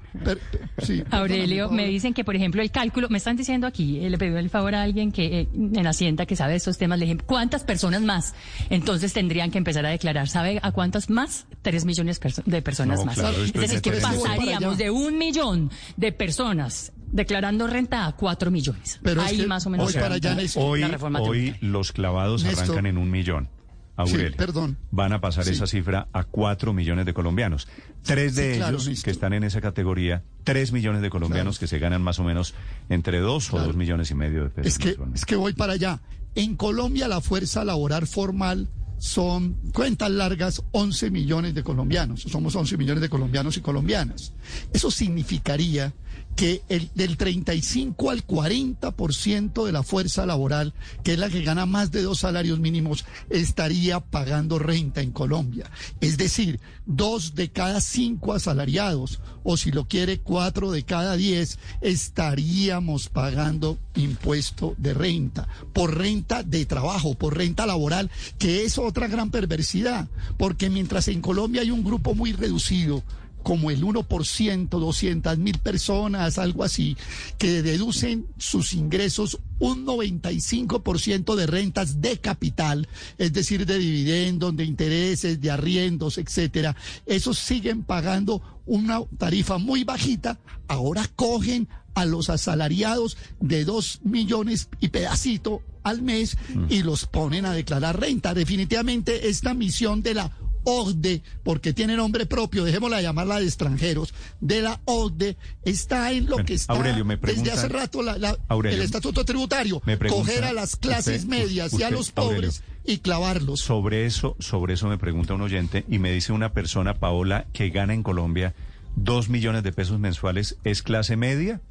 sí, 0.81 1.03
Aurelio, 1.11 1.69
me 1.69 1.85
dicen 1.85 2.13
que, 2.13 2.23
por 2.23 2.35
ejemplo, 2.35 2.61
el 2.61 2.71
cálculo, 2.71 3.07
me 3.09 3.17
están 3.17 3.35
diciendo 3.37 3.67
aquí, 3.67 3.99
eh, 4.05 4.09
le 4.09 4.17
pedí 4.17 4.35
el 4.35 4.49
favor 4.49 4.75
a 4.75 4.83
alguien 4.83 5.11
que 5.11 5.41
eh, 5.41 5.47
en 5.53 5.87
Hacienda 5.87 6.25
que 6.25 6.35
sabe 6.35 6.51
de 6.51 6.57
estos 6.57 6.77
temas, 6.77 6.99
le 6.99 7.05
dije, 7.05 7.17
¿cuántas 7.25 7.63
personas 7.63 8.01
más? 8.01 8.33
Entonces 8.69 9.13
tendrían 9.13 9.51
que 9.51 9.57
empezar 9.57 9.85
a 9.85 9.89
declarar, 9.89 10.27
¿sabe 10.29 10.59
a 10.61 10.71
cuántas 10.71 11.09
más? 11.09 11.45
Tres 11.61 11.85
millones 11.85 12.21
perso- 12.21 12.43
de 12.45 12.61
personas 12.61 12.99
No, 12.99 13.05
más. 13.05 13.15
claro, 13.15 13.43
es 13.43 13.53
decir, 13.53 13.75
es 13.77 13.81
que 13.81 13.91
pasaríamos 13.91 14.77
de 14.77 14.89
un 14.91 15.17
millón 15.17 15.71
de 15.97 16.11
personas 16.11 16.91
declarando 17.11 17.67
renta 17.67 18.05
a 18.05 18.11
cuatro 18.15 18.51
millones. 18.51 18.99
Pero 19.01 19.21
es 19.21 19.29
Ahí 19.29 19.37
que 19.37 19.47
más 19.47 19.65
o 19.65 19.69
menos. 19.69 19.93
voy 19.93 20.01
para 20.01 20.15
allá. 20.15 20.37
Hoy, 20.55 20.83
reforma 20.83 21.21
hoy 21.21 21.55
los 21.61 21.91
clavados 21.93 22.43
Néstor. 22.43 22.63
arrancan 22.65 22.85
en 22.85 22.97
un 22.97 23.09
millón. 23.09 23.49
Aurelio. 23.97 24.29
Sí, 24.29 24.35
perdón. 24.37 24.77
Van 24.91 25.11
a 25.11 25.19
pasar 25.21 25.43
Sí. 25.43 25.51
esa 25.51 25.67
cifra 25.67 26.07
a 26.13 26.23
cuatro 26.23 26.71
millones 26.73 27.05
de 27.05 27.13
colombianos. 27.13 27.67
Tres 28.03 28.35
de 28.35 28.53
Sí, 28.53 28.57
claro, 28.59 28.77
ellos 28.79 29.03
que 29.03 29.11
están 29.11 29.33
en 29.33 29.43
esa 29.43 29.59
categoría, 29.59 30.23
tres 30.43 30.71
millones 30.71 31.01
de 31.01 31.09
colombianos 31.09 31.57
Claro. 31.57 31.59
que 31.59 31.67
se 31.67 31.79
ganan 31.79 32.01
más 32.01 32.19
o 32.19 32.23
menos 32.23 32.53
entre 32.89 33.19
dos 33.19 33.47
o 33.49 33.51
Claro. 33.53 33.67
dos 33.67 33.75
millones 33.75 34.09
y 34.11 34.15
medio 34.15 34.43
de 34.43 34.49
pesos. 34.49 34.71
Es 34.73 34.77
que, 34.79 34.95
es 35.13 35.25
que 35.25 35.35
voy 35.35 35.53
para 35.53 35.73
allá. 35.73 35.99
En 36.35 36.55
Colombia 36.55 37.07
la 37.07 37.19
fuerza 37.21 37.65
laboral 37.65 38.05
formal 38.07 38.67
son 38.97 39.53
cuentas 39.73 40.11
largas 40.11 40.63
11 40.71 41.11
millones 41.11 41.53
de 41.53 41.63
colombianos. 41.63 42.21
Somos 42.21 42.55
11 42.55 42.77
millones 42.77 43.01
de 43.01 43.09
colombianos 43.09 43.57
y 43.57 43.61
colombinas. 43.61 44.33
Eso 44.73 44.91
significaría 44.91 45.93
que 46.37 46.61
el, 46.69 46.91
del 46.93 47.17
35 47.17 48.11
al 48.11 48.25
40% 48.25 49.65
de 49.65 49.71
la 49.71 49.81
fuerza 49.81 50.25
laboral, 50.27 50.75
que 51.03 51.13
es 51.13 51.19
la 51.19 51.29
que 51.29 51.41
gana 51.41 51.65
más 51.65 51.91
de 51.91 52.03
dos 52.03 52.19
salarios 52.19 52.59
mínimos, 52.59 53.05
estaría 53.31 53.99
pagando 53.99 54.59
renta 54.59 55.01
en 55.01 55.11
Colombia. 55.11 55.69
Es 55.99 56.17
decir, 56.17 56.59
dos 56.85 57.33
de 57.33 57.49
cada 57.49 57.81
cinco 57.81 58.33
asalariados, 58.33 59.19
o 59.43 59.57
si 59.57 59.71
lo 59.71 59.87
quiere, 59.87 60.19
cuatro 60.19 60.71
de 60.71 60.83
cada 60.83 61.17
diez, 61.17 61.57
estaríamos 61.81 63.09
pagando 63.09 63.79
impuesto 63.95 64.75
de 64.77 64.93
renta, 64.93 65.47
por 65.73 65.97
renta 65.97 66.43
de 66.43 66.67
trabajo, 66.67 67.15
por 67.15 67.35
renta 67.35 67.65
laboral, 67.65 68.11
que 68.37 68.63
es 68.63 68.77
otra 68.87 69.07
gran 69.07 69.31
perversidad, 69.31 70.07
porque 70.37 70.69
mientras 70.69 71.07
en 71.07 71.21
Colombia 71.21 71.61
hay 71.61 71.71
un 71.71 71.83
grupo 71.83 72.15
muy 72.15 72.31
reducido, 72.33 73.03
como 73.47 73.71
el 73.71 73.81
1%, 73.81 74.67
200 74.67 75.37
mil 75.37 75.57
personas, 75.59 76.37
algo 76.37 76.65
así, 76.65 76.97
que 77.37 77.61
deducen 77.61 78.27
sus 78.37 78.73
ingresos 78.73 79.39
un 79.59 79.85
95% 79.85 81.33
de 81.35 81.47
rentas 81.47 82.01
de 82.01 82.17
capital, 82.17 82.89
es 83.17 83.31
decir, 83.31 83.65
de 83.65 83.77
dividendos, 83.77 84.53
de 84.53 84.65
intereses, 84.65 85.39
de 85.39 85.49
arriendos, 85.49 86.17
etcétera. 86.17 86.75
Esos 87.05 87.39
siguen 87.39 87.83
pagando 87.83 88.41
una 88.65 88.99
tarifa 89.17 89.57
muy 89.57 89.85
bajita, 89.85 90.39
ahora 90.67 91.09
cogen 91.15 91.69
a 91.97 92.05
los 92.05 92.29
asalariados 92.29 93.17
de 93.39 93.65
dos 93.65 93.99
millones 94.03 94.69
y 94.79 94.89
pedacito 94.89 95.61
al 95.83 96.01
mes 96.03 96.37
y 96.69 96.83
los 96.83 97.05
ponen 97.07 97.45
a 97.45 97.53
declarar 97.53 97.99
renta. 97.99 98.33
Definitivamente 98.33 99.29
esta 99.29 99.53
misión 99.53 100.03
de 100.03 100.13
la 100.13 100.31
OCDE, 100.63 101.23
porque 101.43 101.71
tiene 101.73 101.95
nombre 101.95 102.25
propio, 102.25 102.65
dejémosla 102.65 103.01
llamarla 103.01 103.39
de 103.39 103.45
extranjeros, 103.45 104.13
de 104.41 104.61
la 104.61 104.81
OCDE, 104.83 105.37
está 105.63 106.11
en 106.11 106.25
lo 106.25 106.31
Bueno, 106.33 106.45
que 106.45 106.53
está 106.55 106.73
Aurelio, 106.73 107.05
me 107.05 107.15
desde 107.15 107.21
pregunta- 107.25 107.53
hace 107.53 107.67
rato 107.69 108.01
la- 108.03 108.17
la- 108.17 108.37
Aurelio, 108.49 108.77
el 108.77 108.83
estatuto 108.83 109.23
tributario, 109.23 109.81
me 109.85 109.95
pregunta 109.97 110.25
coger 110.29 110.43
a 110.43 110.51
las 110.53 110.75
clases 110.75 111.23
usted- 111.23 111.29
medias 111.29 111.71
y 111.71 111.83
a 111.83 111.85
usted, 111.87 111.91
los 111.91 112.11
Aurelio, 112.15 112.41
pobres 112.49 112.63
y 112.85 112.97
clavarlos. 112.97 113.61
Sobre 113.61 114.05
eso, 114.05 114.35
sobre 114.39 114.73
eso 114.73 114.87
me 114.89 114.97
pregunta 114.97 115.33
un 115.35 115.41
oyente 115.41 115.85
y 115.89 115.99
me 115.99 116.11
dice 116.11 116.33
una 116.33 116.51
persona, 116.51 116.95
Paola, 116.95 117.45
que 117.53 117.69
gana 117.69 117.93
en 117.93 118.03
Colombia 118.03 118.53
dos 118.97 119.29
millones 119.29 119.63
de 119.63 119.71
pesos 119.71 119.99
mensuales, 119.99 120.57
¿es 120.65 120.81
clase 120.83 121.15
media? 121.15 121.61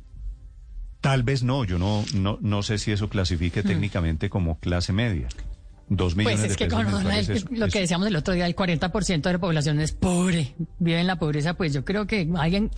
Tal 1.01 1.23
vez 1.23 1.43
no, 1.43 1.65
yo 1.65 1.79
no, 1.79 2.05
no, 2.15 2.39
no 2.41 2.63
sé 2.63 2.79
si 2.79 2.91
eso 2.93 3.09
clasifique 3.09 3.63
técnicamente 3.63 4.29
como 4.31 4.59
clase 4.59 4.93
media. 4.93 5.29
Dos 5.89 6.17
millones 6.17 6.41
Pues 6.41 6.51
es 6.51 6.59
de 6.59 6.65
que 6.65 6.65
pesos 6.65 6.83
con 6.83 6.93
mensuales 6.93 7.29
el- 7.29 7.37
es- 7.37 7.51
lo 7.51 7.69
que 7.69 7.79
decíamos 7.81 8.09
el 8.09 8.17
otro 8.17 8.35
día, 8.35 8.47
el 8.47 8.57
40% 8.57 9.29
de 9.29 9.33
la 9.35 9.39
población 9.39 9.79
es 9.81 9.93
pobre, 9.93 10.53
vive 10.81 10.99
en 11.01 11.07
la 11.07 11.17
pobreza, 11.17 11.55
pues 11.55 11.73
yo 11.73 11.85
creo 11.85 12.09
que 12.09 12.29
alguien, 12.37 12.73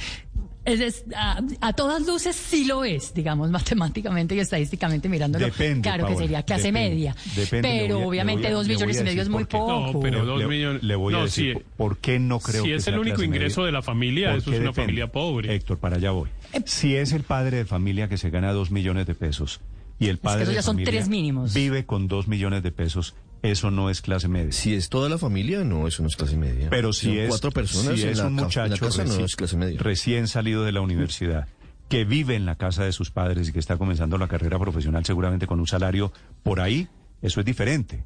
es, 0.66 0.80
es- 0.80 1.04
a, 1.16 1.40
a 1.62 1.72
todas 1.72 2.06
luces 2.06 2.36
sí 2.36 2.66
lo 2.66 2.84
es, 2.84 3.14
digamos, 3.14 3.50
matemáticamente 3.50 4.34
y 4.34 4.40
estadísticamente 4.40 5.08
mirándolo. 5.08 5.46
Depende, 5.46 5.80
claro 5.88 6.06
que 6.06 6.16
sería 6.16 6.42
clase 6.42 6.64
depende, 6.64 6.90
media. 6.90 7.16
depende, 7.34 7.68
pero 7.80 8.02
a- 8.02 8.06
obviamente 8.06 8.48
a- 8.48 8.50
dos 8.52 8.68
millones 8.68 8.98
a 8.98 9.00
y 9.00 9.04
medio 9.04 9.22
es 9.22 9.28
decir 9.28 9.32
muy 9.32 9.44
qué. 9.46 9.56
poco. 9.56 9.90
No, 9.94 10.00
pero 10.00 10.26
dos 10.26 10.38
le- 10.40 10.46
millones. 10.46 10.82
Le 10.82 10.94
voy 10.94 11.14
a 11.14 11.16
no, 11.16 11.24
decir 11.24 11.56
si- 11.56 11.62
por- 11.78 11.96
qué 11.96 12.18
no 12.18 12.40
creo 12.40 12.62
si 12.62 12.68
que 12.68 12.74
es 12.74 12.84
sea 12.84 12.92
el 12.92 13.00
único 13.00 13.22
ingreso 13.22 13.60
media. 13.62 13.66
de 13.68 13.72
la 13.72 13.80
familia, 13.82 14.28
¿Por 14.32 14.38
eso 14.40 14.50
es 14.50 14.56
una 14.58 14.66
depende? 14.66 14.82
familia 14.82 15.06
pobre. 15.10 15.54
Héctor, 15.54 15.78
para 15.78 15.96
allá 15.96 16.10
voy. 16.10 16.28
Si 16.64 16.96
es 16.96 17.12
el 17.12 17.22
padre 17.22 17.58
de 17.58 17.64
familia 17.64 18.08
que 18.08 18.16
se 18.18 18.30
gana 18.30 18.52
dos 18.52 18.70
millones 18.70 19.06
de 19.06 19.14
pesos 19.14 19.60
y 19.98 20.08
el 20.08 20.18
padre 20.18 20.42
eso 20.44 20.52
de 20.52 20.62
son 20.62 20.74
familia 20.76 20.90
tres 20.92 21.08
mínimos. 21.08 21.54
vive 21.54 21.84
con 21.84 22.08
dos 22.08 22.28
millones 22.28 22.62
de 22.62 22.70
pesos, 22.72 23.14
eso 23.42 23.70
no 23.70 23.90
es 23.90 24.00
clase 24.00 24.28
media. 24.28 24.52
Si 24.52 24.74
es 24.74 24.88
toda 24.88 25.08
la 25.08 25.18
familia, 25.18 25.62
no, 25.64 25.86
eso 25.86 26.02
no 26.02 26.08
es 26.08 26.16
clase 26.16 26.36
media. 26.36 26.68
Pero 26.70 26.92
si 26.92 27.18
es, 27.18 27.28
cuatro 27.28 27.50
personas 27.50 27.96
si 27.96 28.02
en, 28.04 28.08
es 28.10 28.18
la, 28.18 28.26
un 28.26 28.38
en 28.38 28.44
muchacho 28.44 28.70
la 28.70 28.78
casa, 28.90 29.04
no 29.04 29.10
reci- 29.14 29.24
es 29.24 29.36
clase 29.36 29.56
media. 29.56 29.78
recién 29.80 30.26
salido 30.28 30.64
de 30.64 30.72
la 30.72 30.80
universidad, 30.80 31.48
que 31.88 32.04
vive 32.04 32.34
en 32.36 32.46
la 32.46 32.56
casa 32.56 32.84
de 32.84 32.92
sus 32.92 33.10
padres 33.10 33.48
y 33.48 33.52
que 33.52 33.58
está 33.58 33.76
comenzando 33.76 34.18
la 34.18 34.28
carrera 34.28 34.58
profesional 34.58 35.04
seguramente 35.04 35.46
con 35.46 35.60
un 35.60 35.66
salario 35.66 36.12
por 36.42 36.60
ahí, 36.60 36.88
eso 37.22 37.40
es 37.40 37.46
diferente. 37.46 38.04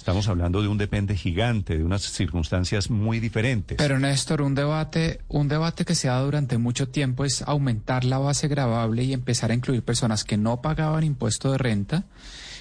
Estamos 0.00 0.28
hablando 0.28 0.62
de 0.62 0.68
un 0.68 0.78
depende 0.78 1.14
gigante, 1.14 1.76
de 1.76 1.84
unas 1.84 2.00
circunstancias 2.00 2.88
muy 2.88 3.20
diferentes. 3.20 3.76
Pero 3.76 3.98
Néstor, 3.98 4.40
un 4.40 4.54
debate, 4.54 5.20
un 5.28 5.46
debate 5.46 5.84
que 5.84 5.94
se 5.94 6.08
ha 6.08 6.12
dado 6.12 6.24
durante 6.24 6.56
mucho 6.56 6.88
tiempo 6.88 7.26
es 7.26 7.42
aumentar 7.42 8.06
la 8.06 8.16
base 8.16 8.48
gravable 8.48 9.04
y 9.04 9.12
empezar 9.12 9.50
a 9.50 9.54
incluir 9.54 9.82
personas 9.82 10.24
que 10.24 10.38
no 10.38 10.62
pagaban 10.62 11.04
impuesto 11.04 11.52
de 11.52 11.58
renta, 11.58 12.04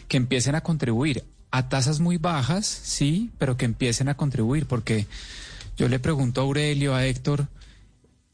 que 0.09 0.17
empiecen 0.17 0.55
a 0.55 0.61
contribuir 0.61 1.23
a 1.49 1.69
tasas 1.69 2.01
muy 2.01 2.17
bajas, 2.17 2.65
sí, 2.65 3.31
pero 3.37 3.55
que 3.55 3.63
empiecen 3.63 4.09
a 4.09 4.17
contribuir, 4.17 4.65
porque 4.65 5.07
yo 5.77 5.87
le 5.87 5.99
pregunto 5.99 6.41
a 6.41 6.43
Aurelio, 6.43 6.93
a 6.93 7.05
Héctor, 7.05 7.47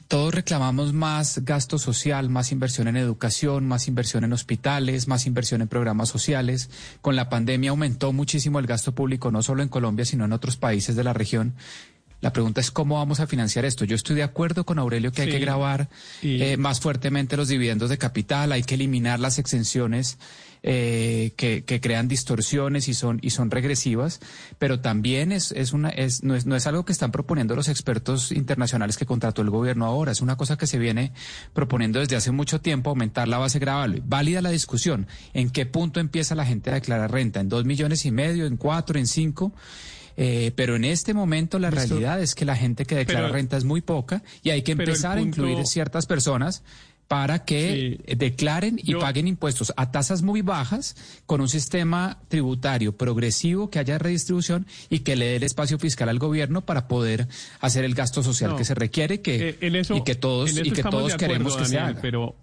todos 0.07 0.33
reclamamos 0.33 0.93
más 0.93 1.43
gasto 1.43 1.79
social, 1.79 2.29
más 2.29 2.51
inversión 2.51 2.87
en 2.87 2.97
educación, 2.97 3.67
más 3.67 3.87
inversión 3.87 4.23
en 4.23 4.33
hospitales, 4.33 5.07
más 5.07 5.25
inversión 5.25 5.61
en 5.61 5.67
programas 5.67 6.09
sociales. 6.09 6.69
Con 7.01 7.15
la 7.15 7.29
pandemia 7.29 7.71
aumentó 7.71 8.13
muchísimo 8.13 8.59
el 8.59 8.67
gasto 8.67 8.93
público, 8.93 9.31
no 9.31 9.41
solo 9.41 9.63
en 9.63 9.69
Colombia, 9.69 10.05
sino 10.05 10.25
en 10.25 10.33
otros 10.33 10.57
países 10.57 10.95
de 10.95 11.03
la 11.03 11.13
región. 11.13 11.55
La 12.25 12.33
pregunta 12.33 12.59
es 12.59 12.71
cómo 12.71 12.95
vamos 12.95 13.19
a 13.19 13.27
financiar 13.27 13.65
esto. 13.65 13.85
Yo 13.85 13.95
estoy 13.95 14.15
de 14.15 14.23
acuerdo 14.23 14.65
con 14.65 14.79
Aurelio 14.79 15.11
que 15.11 15.21
hay 15.21 15.29
que 15.29 15.37
grabar 15.37 15.89
Y- 16.23 16.41
eh, 16.41 16.57
más 16.57 16.79
fuertemente 16.79 17.37
los 17.37 17.49
dividendos 17.49 17.91
de 17.91 17.99
capital, 17.99 18.51
hay 18.51 18.63
que 18.63 18.73
eliminar 18.73 19.19
las 19.19 19.37
exenciones 19.37 20.17
eh, 20.63 21.33
que, 21.37 21.63
que 21.65 21.79
crean 21.79 22.07
distorsiones 22.07 22.87
y 22.87 22.95
son, 22.95 23.19
y 23.21 23.29
son 23.29 23.51
regresivas, 23.51 24.21
pero 24.57 24.79
también 24.79 25.31
es, 25.31 25.51
es 25.51 25.71
una, 25.71 25.89
es, 25.89 26.23
no, 26.23 26.33
es, 26.33 26.47
no 26.47 26.55
es 26.55 26.65
algo 26.65 26.83
que 26.83 26.93
están 26.93 27.11
proponiendo 27.11 27.55
los 27.55 27.69
expertos 27.69 28.31
internacionales 28.31 28.97
que 28.97 29.05
contrató 29.05 29.43
el 29.43 29.51
gobierno 29.51 29.85
ahora, 29.85 30.11
es 30.11 30.21
una 30.21 30.35
cosa 30.35 30.57
que 30.57 30.65
se 30.65 30.79
viene 30.79 31.11
proponiendo 31.53 31.99
desde 31.99 32.15
hace 32.15 32.31
mucho 32.31 32.59
tiempo, 32.59 32.89
aumentar 32.89 33.27
la 33.27 33.37
base 33.37 33.59
gravable. 33.59 34.01
Válida 34.03 34.41
la 34.41 34.49
discusión, 34.49 35.05
¿en 35.35 35.51
qué 35.51 35.67
punto 35.67 35.99
empieza 35.99 36.33
la 36.33 36.47
gente 36.47 36.71
a 36.71 36.73
declarar 36.73 37.11
renta? 37.11 37.39
¿En 37.41 37.49
dos 37.49 37.65
millones 37.65 38.03
y 38.07 38.09
medio, 38.09 38.47
en 38.47 38.57
cuatro, 38.57 38.97
en 38.97 39.05
cinco? 39.05 39.53
Eh, 40.17 40.51
pero 40.55 40.75
en 40.75 40.85
este 40.85 41.13
momento 41.13 41.59
la 41.59 41.69
realidad 41.71 42.21
es 42.21 42.35
que 42.35 42.45
la 42.45 42.55
gente 42.55 42.85
que 42.85 42.95
declara 42.95 43.25
Pero- 43.27 43.33
renta 43.33 43.57
es 43.57 43.65
muy 43.65 43.81
poca 43.81 44.23
y 44.43 44.49
hay 44.51 44.61
que 44.61 44.71
empezar 44.73 45.17
punto- 45.17 45.41
a 45.41 45.45
incluir 45.49 45.65
ciertas 45.67 46.05
personas 46.05 46.63
para 47.07 47.45
que 47.45 47.99
Sí. 48.07 48.15
declaren 48.15 48.79
y 48.81 48.93
Yo- 48.93 48.99
paguen 48.99 49.27
impuestos 49.27 49.71
a 49.77 49.91
tasas 49.91 50.23
muy 50.23 50.41
bajas 50.41 50.95
con 51.27 51.39
un 51.39 51.47
sistema 51.49 52.17
tributario 52.29 52.97
progresivo 52.97 53.69
que 53.69 53.77
haya 53.77 53.99
redistribución 53.99 54.65
y 54.89 54.99
que 54.99 55.15
le 55.15 55.25
dé 55.25 55.35
el 55.35 55.43
espacio 55.43 55.77
fiscal 55.77 56.09
al 56.09 56.17
gobierno 56.17 56.65
para 56.65 56.87
poder 56.87 57.27
hacer 57.59 57.83
el 57.85 57.93
gasto 57.93 58.23
social 58.23 58.51
No. 58.51 58.57
que 58.57 58.65
se 58.65 58.73
requiere 58.73 59.21
que, 59.21 59.49
Eh, 59.49 59.57
eso- 59.61 59.97
y 59.97 60.03
que 60.03 60.15
todos, 60.15 60.57
y 60.57 60.71
que 60.71 60.81
todos 60.81 61.13
acuerdo, 61.13 61.17
queremos 61.17 61.57
que 61.57 61.65
se 61.65 61.75
Daniel, 61.75 61.91
haga. 61.93 62.01
Pero, 62.01 62.35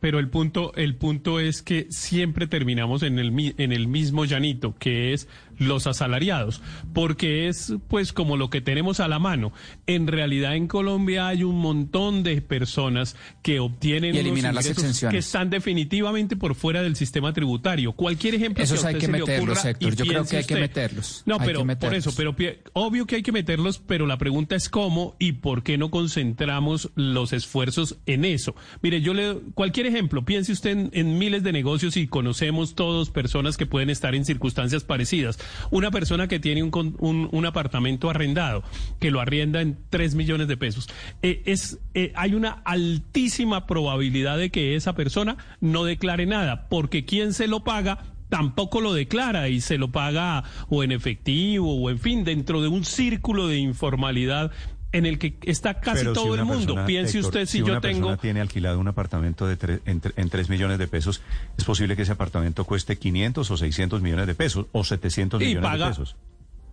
pero 0.00 0.18
el 0.18 0.30
punto, 0.30 0.72
el 0.76 0.94
punto 0.96 1.38
es 1.40 1.60
que 1.62 1.86
siempre 1.90 2.46
terminamos 2.46 3.02
en 3.02 3.18
el, 3.18 3.54
en 3.58 3.72
el 3.72 3.86
mismo 3.86 4.24
llanito, 4.24 4.74
que 4.78 5.12
es 5.12 5.28
los 5.58 5.86
asalariados, 5.86 6.62
porque 6.92 7.48
es 7.48 7.74
pues 7.88 8.12
como 8.12 8.36
lo 8.36 8.50
que 8.50 8.60
tenemos 8.60 9.00
a 9.00 9.08
la 9.08 9.18
mano. 9.18 9.52
En 9.86 10.06
realidad 10.06 10.56
en 10.56 10.68
Colombia 10.68 11.28
hay 11.28 11.44
un 11.44 11.58
montón 11.58 12.22
de 12.22 12.40
personas 12.42 13.16
que 13.42 13.60
obtienen 13.60 14.14
Y 14.14 14.18
unos 14.18 14.26
eliminar 14.26 14.54
las 14.54 14.66
exenciones. 14.66 15.12
que 15.12 15.18
están 15.18 15.50
definitivamente 15.50 16.36
por 16.36 16.54
fuera 16.54 16.82
del 16.82 16.96
sistema 16.96 17.32
tributario. 17.32 17.92
Cualquier 17.92 18.34
ejemplo 18.34 18.62
Esos 18.62 18.80
que 18.80 18.86
a 18.86 18.88
hay 18.88 18.94
que 18.96 19.06
se 19.06 19.12
le 19.12 19.18
meterlos, 19.18 19.58
ocurra 19.58 19.76
y 19.78 19.94
Yo 19.94 20.04
creo 20.04 20.24
que 20.24 20.36
hay 20.36 20.44
que 20.44 20.56
meterlos. 20.56 21.22
No, 21.26 21.38
pero 21.38 21.64
por 21.78 21.94
eso, 21.94 22.12
pero 22.16 22.34
obvio 22.72 23.06
que 23.06 23.16
hay 23.16 23.22
que 23.22 23.32
meterlos, 23.32 23.78
pero 23.78 24.06
la 24.06 24.18
pregunta 24.18 24.56
es 24.56 24.68
cómo 24.68 25.16
y 25.18 25.32
por 25.32 25.62
qué 25.62 25.78
no 25.78 25.90
concentramos 25.90 26.90
los 26.94 27.32
esfuerzos 27.32 27.96
en 28.06 28.24
eso. 28.24 28.54
Mire, 28.82 29.00
yo 29.00 29.14
le 29.14 29.36
cualquier 29.54 29.86
ejemplo, 29.86 30.24
piense 30.24 30.52
usted 30.52 30.70
en, 30.70 30.90
en 30.92 31.18
miles 31.18 31.42
de 31.42 31.52
negocios 31.52 31.96
y 31.96 32.06
conocemos 32.06 32.74
todos 32.74 33.10
personas 33.10 33.56
que 33.56 33.66
pueden 33.66 33.90
estar 33.90 34.14
en 34.14 34.24
circunstancias 34.24 34.84
parecidas. 34.84 35.38
Una 35.70 35.90
persona 35.90 36.28
que 36.28 36.40
tiene 36.40 36.62
un, 36.62 36.96
un, 36.98 37.28
un 37.30 37.46
apartamento 37.46 38.10
arrendado, 38.10 38.62
que 39.00 39.10
lo 39.10 39.20
arrienda 39.20 39.60
en 39.60 39.78
3 39.90 40.14
millones 40.14 40.48
de 40.48 40.56
pesos, 40.56 40.88
eh, 41.22 41.42
es, 41.46 41.78
eh, 41.94 42.12
hay 42.14 42.34
una 42.34 42.62
altísima 42.64 43.66
probabilidad 43.66 44.38
de 44.38 44.50
que 44.50 44.76
esa 44.76 44.94
persona 44.94 45.36
no 45.60 45.84
declare 45.84 46.26
nada, 46.26 46.68
porque 46.68 47.04
quien 47.04 47.32
se 47.32 47.46
lo 47.46 47.64
paga 47.64 47.98
tampoco 48.28 48.80
lo 48.80 48.92
declara 48.92 49.48
y 49.48 49.60
se 49.60 49.78
lo 49.78 49.92
paga 49.92 50.44
o 50.68 50.82
en 50.82 50.92
efectivo 50.92 51.74
o 51.74 51.90
en 51.90 51.98
fin, 51.98 52.24
dentro 52.24 52.60
de 52.60 52.68
un 52.68 52.84
círculo 52.84 53.48
de 53.48 53.58
informalidad 53.58 54.50
en 54.96 55.06
el 55.06 55.18
que 55.18 55.34
está 55.42 55.74
casi 55.80 55.98
Pero 56.00 56.14
si 56.14 56.20
todo 56.20 56.34
el 56.34 56.40
una 56.40 56.44
mundo. 56.44 56.66
persona, 56.74 56.86
Piense 56.86 57.18
Héctor, 57.18 57.28
usted 57.28 57.46
si, 57.46 57.62
una 57.62 57.74
yo 57.74 57.80
tengo... 57.80 58.00
persona 58.00 58.16
tiene 58.16 58.40
alquilado 58.40 58.78
un 58.80 58.88
apartamento 58.88 59.46
de 59.46 59.58
tre- 59.58 59.80
en, 59.86 60.00
en 60.16 60.28
3 60.30 60.48
millones 60.48 60.78
de 60.78 60.88
pesos, 60.88 61.22
es 61.56 61.64
posible 61.64 61.96
que 61.96 62.02
ese 62.02 62.12
apartamento 62.12 62.64
cueste 62.64 62.96
500 62.96 63.50
o 63.50 63.56
600 63.56 64.02
millones 64.02 64.26
de 64.26 64.34
pesos 64.34 64.66
o 64.72 64.84
700 64.84 65.40
Y 65.42 65.44
millones 65.46 65.70
paga- 65.70 65.84
de 65.86 65.90
pesos. 65.90 66.16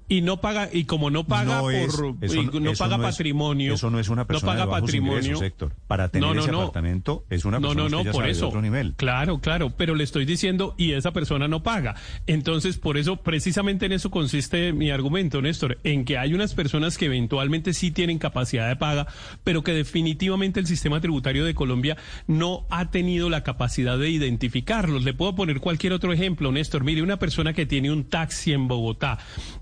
Y 0.10 0.22
no 0.22 0.42
paga 0.42 0.70
y 0.72 0.84
como 0.86 1.10
no 1.10 1.24
paga 1.26 1.56
No 1.58 1.62
por 1.62 1.74
es- 1.74 1.94
eso 1.94 2.36
y 2.42 2.46
no- 2.46 2.60
no 2.60 2.72
eso 2.72 2.84
paga 2.84 2.98
no 2.98 3.08
es- 3.08 3.16
patrimonio 3.16 3.74
eso 3.76 3.90
no 3.90 4.00
es 4.00 4.10
una 4.10 4.26
persona 4.28 4.52
no 4.52 4.54
paga 4.54 4.66
de 4.66 4.72
bajos 4.72 4.82
patrimonio 4.90 5.18
ingresos, 5.20 5.42
Héctor. 5.44 5.74
Para 5.88 6.10
tener 6.10 6.28
No, 6.28 6.34
no, 6.34 6.42
ese 6.42 6.52
no. 6.52 6.62
apartamento 6.62 7.26
es 7.30 7.46
una 7.46 7.60
no 7.60 7.70
persona 7.70 7.90
no 7.90 7.98
no 7.98 8.04
ya 8.04 8.12
por 8.12 8.28
eso 8.28 8.48
otro 8.50 8.62
nivel. 8.62 8.94
claro 8.96 9.40
claro 9.40 9.70
pero 9.76 9.96
le 9.96 10.04
estoy 10.04 10.26
diciendo 10.26 10.76
y 10.78 10.92
esa 10.92 11.12
persona 11.14 11.48
no 11.48 11.64
paga 11.64 11.96
entonces 12.28 12.78
por 12.78 12.98
eso 12.98 13.18
precisamente 13.18 13.86
en 13.86 13.94
eso 13.94 14.12
consiste 14.12 14.74
mi 14.74 14.92
argumento 14.92 15.42
Néstor 15.42 15.80
en 15.84 16.06
que 16.06 16.18
hay 16.18 16.34
unas 16.34 16.54
personas 16.54 16.98
que 16.98 17.06
eventualmente 17.06 17.74
sí 17.74 17.92
tienen 17.92 18.20
capacidad 18.20 18.68
de 18.68 18.76
paga 18.76 19.08
pero 19.44 19.64
que 19.64 19.74
definitivamente 19.74 20.60
el 20.60 20.68
sistema 20.68 21.00
tributario 21.02 21.46
de 21.46 21.54
Colombia 21.56 21.98
no 22.28 22.66
ha 22.70 22.92
tenido 22.92 23.30
la 23.30 23.44
capacidad 23.44 23.98
de 23.98 24.10
identificarlos 24.10 25.04
le 25.04 25.14
puedo 25.14 25.36
poner 25.36 25.60
cualquier 25.60 25.94
otro 25.94 26.12
ejemplo 26.14 26.52
Néstor 26.52 26.84
mire 26.84 27.02
una 27.02 27.18
persona 27.20 27.54
que 27.54 27.66
tiene 27.66 27.92
un 27.92 28.04
taxi 28.04 28.52
en 28.54 28.68
Bogotá 28.68 29.18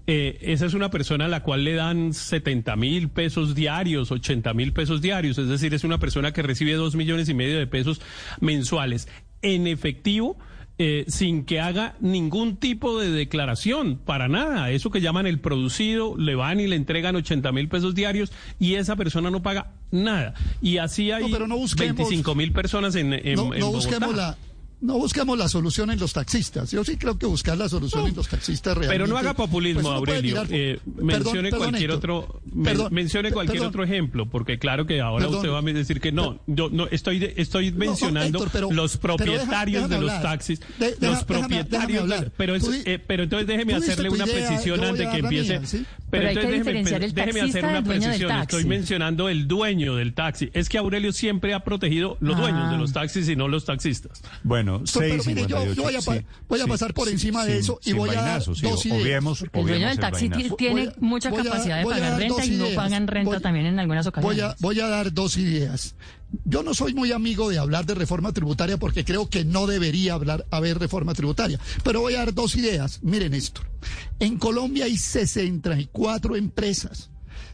eh, 0.07 0.30
esa 0.41 0.65
es 0.65 0.73
una 0.73 0.89
persona 0.89 1.25
a 1.25 1.27
la 1.27 1.43
cual 1.43 1.63
le 1.63 1.73
dan 1.73 2.13
70 2.13 2.75
mil 2.75 3.09
pesos 3.09 3.55
diarios, 3.55 4.11
80 4.11 4.53
mil 4.53 4.73
pesos 4.73 5.01
diarios, 5.01 5.37
es 5.37 5.47
decir, 5.47 5.73
es 5.73 5.83
una 5.83 5.99
persona 5.99 6.31
que 6.31 6.41
recibe 6.41 6.73
dos 6.73 6.95
millones 6.95 7.27
y 7.29 7.33
medio 7.33 7.57
de 7.57 7.67
pesos 7.67 8.01
mensuales 8.39 9.07
en 9.41 9.67
efectivo. 9.67 10.37
eh, 10.83 11.05
sin 11.09 11.45
que 11.45 11.59
haga 11.59 11.95
ningún 11.99 12.55
tipo 12.57 12.99
de 12.99 13.11
declaración, 13.11 13.97
para 13.99 14.27
nada. 14.27 14.71
Eso 14.71 14.89
que 14.89 14.99
llaman 14.99 15.27
el 15.27 15.39
producido, 15.39 16.17
le 16.17 16.33
van 16.33 16.59
y 16.59 16.65
le 16.65 16.75
entregan 16.75 17.15
80 17.15 17.51
mil 17.51 17.67
pesos 17.67 17.93
diarios 17.93 18.31
y 18.59 18.75
esa 18.75 18.95
persona 18.95 19.29
no 19.29 19.43
paga 19.43 19.73
nada. 19.91 20.33
Y 20.59 20.77
así 20.77 21.11
hay 21.11 21.31
pero 21.31 21.45
no 21.47 21.55
busquemos- 21.57 21.97
25 21.97 22.33
mil 22.33 22.51
personas 22.51 22.95
en, 22.95 23.13
en, 23.13 23.35
no, 23.35 23.53
en 23.53 23.59
Bogotá. 23.61 23.67
busquemos 23.89 24.15
la 24.15 24.37
no 24.81 24.97
busquemos 24.97 25.37
la 25.37 25.47
solución 25.47 25.91
en 25.91 25.99
los 25.99 26.13
taxistas. 26.13 26.71
Yo 26.71 26.83
sí 26.83 26.97
creo 26.97 27.17
que 27.17 27.25
buscar 27.27 27.57
la 27.57 27.69
solución 27.69 28.07
en 28.07 28.15
los 28.15 28.27
taxistas 28.27 28.75
realmente. 28.77 28.93
Pero 29.03 29.07
no 29.07 29.17
haga 29.17 29.33
populismo, 29.33 29.81
pues 29.83 29.93
Aurelio. 29.95 30.35
mirar- 30.43 30.47
Eh, 30.51 30.79
mencione 30.97 31.49
perdón, 31.49 31.59
cualquier 31.69 31.91
otro, 31.91 32.41
Perdón, 32.63 32.93
mencione 32.93 33.31
cualquier 33.31 33.57
perdón. 33.59 33.69
otro 33.69 33.83
ejemplo, 33.83 34.25
porque 34.29 34.57
claro 34.59 34.85
que 34.85 34.99
ahora 35.01 35.25
Perdón. 35.25 35.37
usted 35.37 35.49
va 35.51 35.59
a 35.59 35.61
decir 35.61 36.01
que 36.01 36.11
no. 36.11 36.39
Yo 36.47 36.69
no 36.69 36.87
estoy 36.87 37.19
de- 37.19 37.33
estoy 37.37 37.71
mencionando 37.71 38.39
Héctor, 38.39 38.49
pero- 38.51 38.71
los 38.71 38.97
pero 38.97 39.15
deja- 39.15 39.25
propietarios 39.31 39.89
de 39.89 39.99
los 40.01 40.09
hablar. 40.11 40.21
taxis, 40.23 40.59
De- 40.79 40.95
deja- 40.99 41.13
los 41.13 41.23
propietarios. 41.23 42.07
déjame 42.09 42.31
pero 42.35 42.55
es- 42.55 42.63
Tú 42.63 42.71
di- 42.71 42.81
eh, 42.85 42.99
pero 43.05 43.23
entonces 43.23 43.47
déjeme 43.47 43.75
hacerle 43.75 44.09
una 44.09 44.25
idea, 44.25 44.47
precisión 44.47 44.83
antes 44.83 45.07
que 45.09 45.17
empiece. 45.17 45.59
mía, 45.59 45.67
¿sí? 45.67 45.85
Pero 46.09 46.27
hay 46.27 46.33
que 46.33 46.39
entonces 46.41 46.59
diferenciar 46.59 47.03
el 47.03 47.13
déjeme 47.13 47.39
taxista 47.39 47.59
hacer 47.59 47.69
una 47.69 47.83
precisión. 47.83 48.31
Estoy 48.41 48.65
mencionando 48.65 49.29
el 49.29 49.47
dueño 49.47 49.95
del 49.95 50.13
taxi. 50.13 50.49
Es 50.53 50.67
que 50.69 50.77
Aurelio 50.77 51.13
siempre 51.13 51.53
ha 51.53 51.61
protegido 51.63 52.17
los 52.19 52.35
Ah. 52.35 52.41
dueños 52.41 52.71
de 52.71 52.77
los 52.77 52.91
taxis 52.93 53.29
y 53.29 53.35
no 53.35 53.47
los 53.47 53.63
taxistas. 53.65 54.21
Bueno, 54.43 54.70
Pero 54.79 55.23
mire, 55.25 55.45
yo, 55.47 55.57
6.58. 55.57 55.73
yo 55.73 55.83
voy, 55.83 55.95
a, 55.95 56.01
pa- 56.01 56.17
sí, 56.17 56.25
voy 56.47 56.59
a 56.59 56.63
sí, 56.63 56.69
pasar 56.69 56.93
por 56.93 57.07
sí, 57.07 57.13
encima 57.13 57.45
de 57.45 57.57
eso 57.57 57.79
y 57.83 57.93
voy 57.93 58.09
a 58.09 58.21
dar 58.21 58.43
dos 58.45 58.85
ideas. 58.85 58.85
obviemos- 59.01 59.41
el 59.41 59.49
dueño 59.51 59.87
del 59.87 59.99
taxi 59.99 60.27
vainazo. 60.29 60.55
tiene 60.55 60.85
Voy 60.85 60.93
mucha 60.99 61.29
voy 61.29 61.39
a- 61.39 61.43
capacidad 61.43 61.77
de 61.79 61.85
pagar 61.85 62.19
renta 62.19 62.45
y 62.45 62.49
no 62.51 62.65
ideas. 62.65 62.75
pagan 62.75 63.07
renta 63.07 63.31
Voy- 63.31 63.41
también 63.41 63.65
en 63.65 63.79
algunas 63.79 64.07
ocasiones. 64.07 64.37
Voy 64.37 64.45
a, 64.49 64.55
voy 64.59 64.79
a 64.79 64.87
dar 64.87 65.13
dos 65.13 65.37
ideas. 65.37 65.95
Yo 66.45 66.63
no 66.63 66.73
soy 66.73 66.93
muy 66.93 67.11
amigo 67.11 67.49
de 67.49 67.57
hablar 67.59 67.85
de 67.85 67.93
reforma 67.93 68.31
tributaria 68.31 68.77
porque 68.77 69.03
creo 69.03 69.29
que 69.29 69.43
no 69.43 69.67
debería 69.67 70.13
hablar, 70.13 70.45
haber 70.49 70.79
reforma 70.79 71.13
tributaria. 71.13 71.59
Pero 71.83 71.99
voy 71.99 72.15
a 72.15 72.19
dar 72.19 72.33
dos 72.33 72.55
ideas. 72.55 72.99
Miren 73.03 73.33
esto. 73.33 73.61
En 74.19 74.37
Colombia 74.37 74.85
hay 74.85 74.97
64 74.97 76.35
empresas. 76.37 77.09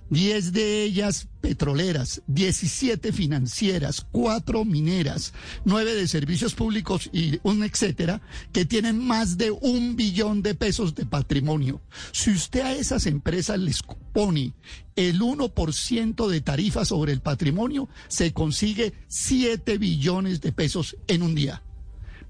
10 0.09 0.53
de 0.53 0.83
ellas 0.83 1.27
petroleras, 1.41 2.21
17 2.27 3.11
financieras, 3.11 4.05
4 4.11 4.65
mineras, 4.65 5.33
9 5.65 5.95
de 5.95 6.07
servicios 6.07 6.55
públicos 6.55 7.09
y 7.13 7.39
un 7.43 7.63
etcétera, 7.63 8.21
que 8.51 8.65
tienen 8.65 8.99
más 8.99 9.37
de 9.37 9.51
un 9.51 9.95
billón 9.95 10.41
de 10.41 10.55
pesos 10.55 10.95
de 10.95 11.05
patrimonio. 11.05 11.81
Si 12.11 12.31
usted 12.31 12.61
a 12.61 12.73
esas 12.73 13.05
empresas 13.05 13.59
les 13.59 13.81
pone 14.13 14.53
el 14.95 15.19
1% 15.19 16.27
de 16.27 16.41
tarifa 16.41 16.85
sobre 16.85 17.13
el 17.13 17.21
patrimonio, 17.21 17.87
se 18.07 18.33
consigue 18.33 18.93
7 19.07 19.77
billones 19.77 20.41
de 20.41 20.51
pesos 20.51 20.97
en 21.07 21.21
un 21.21 21.35
día. 21.35 21.63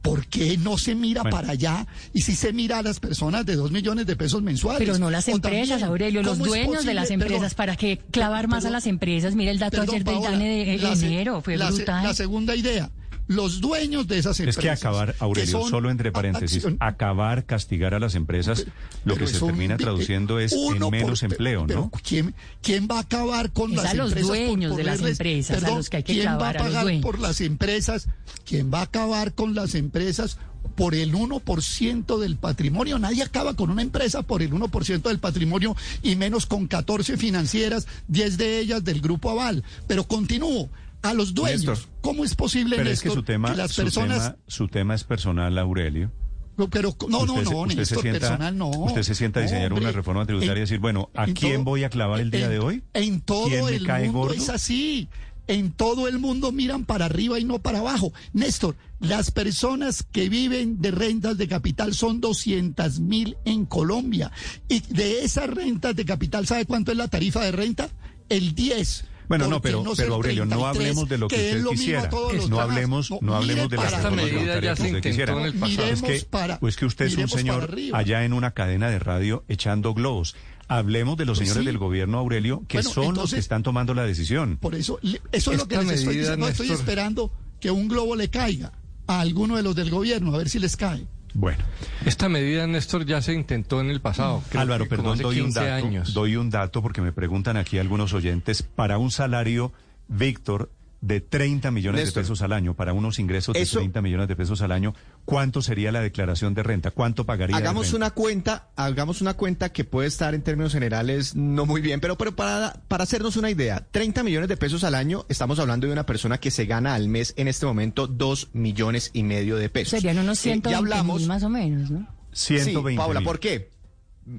¿Por 0.01 0.27
qué 0.27 0.57
no 0.57 0.77
se 0.77 0.95
mira 0.95 1.23
Bueno. 1.23 1.35
para 1.37 1.51
allá? 1.51 1.85
Y 2.13 2.21
si 2.21 2.35
se 2.35 2.53
mira 2.53 2.79
a 2.79 2.83
las 2.83 2.99
personas 2.99 3.45
de 3.45 3.55
2 3.55 3.71
millones 3.71 4.05
de 4.05 4.15
pesos 4.15 4.41
mensuales. 4.41 4.79
Pero 4.79 4.97
no 4.97 5.09
las 5.09 5.27
empresas, 5.27 5.69
también, 5.69 5.83
Aurelio, 5.83 6.23
los 6.23 6.37
¿cómo 6.37 6.45
es 6.45 6.65
dueños 6.65 6.85
de 6.85 6.93
las 6.93 7.11
empresas. 7.11 7.39
Perdón, 7.53 7.57
¿Para 7.57 7.75
qué 7.75 7.97
clavar 8.11 8.47
más 8.47 8.65
a 8.65 8.69
las 8.69 8.87
empresas? 8.87 9.35
Mire 9.35 9.51
el 9.51 9.59
dato 9.59 9.77
Perdón, 9.77 9.95
ayer 9.95 10.03
del 10.05 10.21
DANE 10.21 10.65
de 10.65 10.77
la 10.77 10.93
enero, 10.93 11.41
fue 11.41 11.57
la 11.57 11.69
brutal. 11.71 12.03
La 12.03 12.13
segunda 12.13 12.55
idea, 12.55 12.89
los 13.27 13.59
dueños 13.61 14.07
de 14.07 14.17
esas 14.19 14.35
Es 14.39 14.39
empresas. 14.41 14.61
que 14.63 14.69
acabar, 14.69 15.11
que 15.13 15.23
Aurelio, 15.23 15.51
son 15.61 15.69
solo 15.69 15.89
entre 15.91 16.11
paréntesis, 16.11 16.63
acción- 16.65 16.77
acabar, 16.79 17.45
castigar 17.45 17.93
a 17.93 17.99
las 17.99 18.15
empresas, 18.15 18.65
lo 19.05 19.15
que 19.15 19.27
se 19.27 19.35
es 19.37 19.41
un 19.41 19.49
termina 19.49 19.77
traduciendo 19.77 20.39
es 20.39 20.53
en 20.53 20.79
por- 20.79 20.91
menos 20.91 21.23
empleo, 21.23 21.65
pero 21.67 21.81
¿no? 21.81 21.91
¿quién, 22.07 22.33
¿Quién 22.61 22.87
va 22.89 22.97
a 22.97 23.01
acabar 23.01 23.51
con 23.51 23.71
Es 23.71 23.77
las 23.77 23.85
a 23.85 23.93
los 23.95 24.07
empresas? 24.11 24.29
por 24.29 24.37
dueños 24.47 24.77
de 24.77 24.83
las 24.83 25.01
empresas, 25.01 25.63
a 25.63 25.69
los 25.75 25.89
que 25.89 25.97
hay 25.97 26.03
que 26.03 26.13
¿Quién 26.13 26.27
va 26.27 26.49
a 26.49 26.53
pagar 26.53 27.01
por 27.01 27.19
las 27.19 27.41
empresas? 27.41 28.07
¿Quién 28.45 28.71
va 28.73 28.79
a 28.79 28.83
acabar 28.83 29.33
con 29.33 29.53
las 29.55 29.75
empresas? 29.75 30.37
Por 30.75 30.93
el 30.95 31.13
1% 31.15 32.19
del 32.19 32.35
patrimonio. 32.37 32.99
Nadie 32.99 33.23
acaba 33.23 33.55
con 33.55 33.71
una 33.71 33.81
empresa 33.81 34.21
por 34.21 34.41
el 34.43 34.51
1% 34.51 35.09
del 35.09 35.17
patrimonio 35.19 35.75
y 36.03 36.15
menos 36.15 36.45
con 36.45 36.67
14 36.67 37.17
financieras, 37.17 37.87
10 38.07 38.37
de 38.37 38.59
ellas 38.59 38.83
del 38.83 39.01
Grupo 39.01 39.31
Aval. 39.31 39.63
Pero 39.87 40.03
continúo. 40.07 40.69
A 41.03 41.13
los 41.13 41.33
dueños, 41.35 41.63
Néstor. 41.65 41.77
¿Cómo 42.07 42.23
es 42.25 42.35
posible, 42.35 42.75
Pero 42.77 42.89
es 42.89 43.01
que 43.01 43.09
su 43.09 43.23
tema, 43.23 43.53
las 43.55 43.71
su, 43.71 43.81
personas... 43.83 44.23
tema, 44.23 44.35
su 44.47 44.67
tema 44.67 44.95
es 44.95 45.03
personal, 45.03 45.57
Aurelio. 45.57 46.11
No, 46.57 46.67
Pero 46.69 46.95
no, 47.07 47.25
no, 47.25 47.33
Usted 47.33 47.43
se- 47.45 47.51
no, 47.51 47.59
usted 47.61 47.73
se 47.73 47.77
Néstor, 47.77 48.01
sienta- 48.01 48.19
personal 48.19 48.57
no. 48.57 48.69
usted 48.69 49.03
se 49.03 49.13
sienta 49.15 49.39
a 49.39 49.43
No, 49.43 49.47
diseñar 49.49 49.73
una 49.73 49.91
reforma 49.91 50.25
tributaria 50.25 50.57
y 50.57 50.61
decir, 50.61 50.79
bueno, 50.79 51.09
¿a 51.13 51.27
quién 51.27 51.63
voy 51.63 51.83
a 51.83 51.89
clavar 51.89 52.19
el 52.19 52.31
día 52.31 52.45
en- 52.45 52.49
de 52.51 52.59
hoy? 52.59 52.83
En 52.93 53.21
todo 53.21 53.45
¿Quién 53.47 53.65
me 53.65 53.75
el 53.75 53.85
cae 53.85 54.05
mundo 54.05 54.19
gordo? 54.19 54.33
es 54.33 54.49
así. 54.49 55.07
En 55.49 55.71
todo 55.71 56.07
el 56.09 56.17
mundo 56.19 56.51
miran 56.51 56.83
para 56.83 57.05
arriba 57.05 57.39
y 57.39 57.45
no 57.45 57.59
para 57.59 57.79
abajo. 57.79 58.11
Néstor, 58.33 58.75
las 58.99 59.29
personas 59.31 60.03
que 60.11 60.27
viven 60.29 60.81
de 60.81 60.91
rentas 60.91 61.37
de 61.37 61.47
capital 61.47 61.93
son 61.93 62.19
200 62.19 62.99
mil 62.99 63.37
en 63.45 63.65
Colombia. 63.65 64.31
Y 64.67 64.79
de 64.79 65.23
esas 65.23 65.47
rentas 65.49 65.95
de 65.95 66.03
capital, 66.05 66.47
¿sabe 66.47 66.65
cuánto 66.65 66.91
es 66.91 66.97
la 66.97 67.07
tarifa 67.07 67.41
de 67.45 67.51
renta? 67.53 67.87
El 68.29 68.55
10. 68.55 69.05
Bueno, 69.27 69.45
no, 69.47 69.61
¿Por 69.61 69.71
qué 69.71 69.77
pero, 69.77 69.93
pero 69.95 70.13
Aurelio, 70.15 70.45
no 70.45 70.57
33, 70.57 70.77
hablemos 70.77 71.09
de 71.09 71.17
lo 71.17 71.27
que, 71.27 71.35
usted 71.35 71.61
lo 71.61 71.69
quisiera. 71.71 72.09
No 72.49 72.59
hablemos, 72.61 73.11
no, 73.21 73.35
hablemos 73.35 73.69
de 73.69 73.75
la 73.77 73.83
para 73.83 73.97
reforma 73.97 74.21
arriba. 74.21 74.37
tributaria 74.39 74.61
ya 74.61 74.69
que 74.71 74.75
se 74.77 74.83
usted 74.83 74.87
intentó 74.97 75.09
quisiera. 75.09 75.33
en 75.33 75.45
el 75.45 75.53
pasado. 75.53 75.87
Es 75.87 76.01
que, 76.01 76.27
para- 76.29 76.59
pues 76.59 76.75
que 76.77 76.85
usted 76.85 77.05
es 77.07 77.17
un 77.17 77.27
señor 77.29 77.75
allá 77.93 78.23
en 78.23 78.33
una 78.33 78.51
cadena 78.51 78.89
de 78.89 78.99
radio 78.99 79.43
echando 79.49 79.93
globos. 79.93 80.35
Hablemos 80.69 81.17
de 81.17 81.25
los 81.25 81.37
Pues 81.37 81.47
señores 81.47 81.61
sí. 81.63 81.65
del 81.67 81.77
gobierno, 81.77 82.17
Aurelio, 82.17 82.63
que 82.67 82.77
Bueno, 82.77 82.89
son 82.89 83.15
los 83.15 83.33
que 83.33 83.39
están 83.39 83.63
tomando 83.63 83.93
la 83.93 84.03
decisión. 84.03 84.57
Por 84.57 84.75
eso, 84.75 84.99
le- 85.01 85.21
eso 85.31 85.51
es 85.51 85.57
lo 85.59 85.67
que 85.67 85.75
Esta 85.75 85.87
les 85.87 85.99
estoy 85.99 86.07
medida, 86.15 86.21
diciendo. 86.31 86.47
Estoy 86.49 86.67
Néstor- 86.69 86.79
esperando 86.79 87.31
que 87.61 87.71
un 87.71 87.87
globo 87.87 88.15
le 88.15 88.29
caiga 88.29 88.73
a 89.07 89.21
alguno 89.21 89.55
de 89.57 89.63
los 89.63 89.75
del 89.75 89.89
gobierno, 89.89 90.33
a 90.35 90.37
ver 90.37 90.49
si 90.49 90.59
les 90.59 90.75
cae. 90.77 91.05
Bueno, 91.33 91.63
Esta 92.05 92.29
medida, 92.29 92.65
Néstor, 92.67 93.05
ya 93.05 93.21
se 93.21 93.33
intentó 93.33 93.79
en 93.81 93.89
el 93.89 94.01
pasado. 94.01 94.41
creo 94.49 94.61
Álvaro, 94.61 94.85
que 94.85 94.89
perdón, 94.89 95.17
doy 95.19 95.39
un 95.39 95.47
15 95.47 95.59
dato. 95.59 95.85
años. 95.85 96.13
Doy 96.13 96.35
un 96.35 96.49
dato 96.49 96.81
porque 96.81 97.01
me 97.01 97.11
preguntan 97.11 97.57
aquí 97.57 97.77
algunos 97.77 98.13
oyentes 98.13 98.63
para 98.63 98.97
un 98.97 99.11
salario, 99.11 99.71
Víctor, 100.07 100.71
de 100.99 101.21
30 101.21 101.69
millones 101.71 102.01
Néstor. 102.05 102.23
de 102.23 102.25
pesos 102.25 102.41
al 102.41 102.53
año, 102.53 102.73
para 102.73 102.91
unos 102.93 103.19
ingresos 103.19 103.53
de 103.53 103.61
Eso- 103.61 103.77
30 103.79 104.01
millones 104.01 104.27
de 104.27 104.35
pesos 104.35 104.61
al 104.61 104.71
año, 104.71 104.95
¿cuánto 105.25 105.61
sería 105.61 105.91
la 105.91 106.01
declaración 106.01 106.53
de 106.55 106.63
renta? 106.63 106.91
¿Cuánto 106.91 107.25
pagaría? 107.25 107.55
Hagamos 107.55 107.93
una 107.93 108.09
cuenta, 108.11 108.69
hagamos 108.75 109.21
una 109.21 109.35
cuenta 109.35 109.69
que 109.71 109.83
puede 109.83 110.07
estar 110.07 110.33
en 110.33 110.41
términos 110.41 110.73
generales 110.73 111.35
no 111.35 111.65
muy 111.67 111.81
bien, 111.81 111.99
pero, 111.99 112.17
pero 112.17 112.35
para, 112.35 112.81
para 112.87 113.03
hacernos 113.03 113.37
una 113.37 113.51
idea, 113.51 113.85
30 113.91 114.23
millones 114.23 114.49
de 114.49 114.57
pesos 114.57 114.83
al 114.83 114.95
año, 114.95 115.25
estamos 115.29 115.59
hablando 115.59 115.85
de 115.87 115.93
una 115.93 116.05
persona 116.05 116.39
que 116.39 116.49
se 116.51 116.65
gana 116.65 116.95
al 116.95 117.09
mes 117.09 117.33
en 117.37 117.47
este 117.47 117.65
momento 117.67 118.07
2 118.07 118.49
millones 118.53 119.11
y 119.13 119.21
medio 119.23 119.55
de 119.57 119.69
pesos. 119.69 119.91
Serían 119.91 120.17
unos 120.17 120.39
Eh, 120.39 120.41
120 120.49 120.69
ya 120.71 120.77
hablamos, 120.79 121.19
mil 121.19 121.27
más 121.27 121.43
o 121.43 121.49
menos, 121.49 121.91
¿no? 121.91 122.07
120 122.33 122.91
Sí, 122.91 122.97
Paula, 122.97 123.19
mil. 123.19 123.25
¿por 123.27 123.39
qué? 123.39 123.69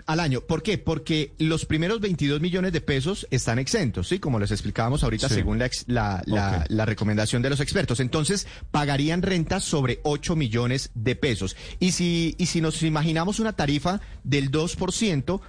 Al 0.04 0.20
año. 0.20 0.42
¿Por 0.42 0.62
qué? 0.62 0.76
Porque 0.76 1.32
los 1.38 1.64
primeros 1.64 2.00
22 2.00 2.42
millones 2.42 2.74
de 2.74 2.82
pesos 2.82 3.26
están 3.30 3.58
exentos, 3.58 4.08
¿sí? 4.08 4.18
Como 4.18 4.38
les 4.38 4.50
explicábamos 4.50 5.02
ahorita, 5.02 5.28
Sí. 5.30 5.36
según 5.36 5.58
la, 5.58 5.64
ex- 5.66 5.84
la, 5.86 6.22
la- 6.26 6.84
recomendación 6.84 7.40
de 7.40 7.48
los 7.48 7.60
expertos. 7.60 7.98
Entonces, 8.00 8.46
pagarían 8.70 9.22
renta 9.22 9.60
sobre 9.60 10.00
8 10.02 10.36
millones 10.36 10.90
de 10.94 11.16
pesos. 11.16 11.56
Y 11.80 11.92
si, 11.92 12.34
y 12.36 12.46
si 12.46 12.60
nos 12.60 12.82
imaginamos 12.82 13.40
una 13.40 13.54
tarifa 13.54 14.02
del 14.24 14.50
2%, 14.50 15.40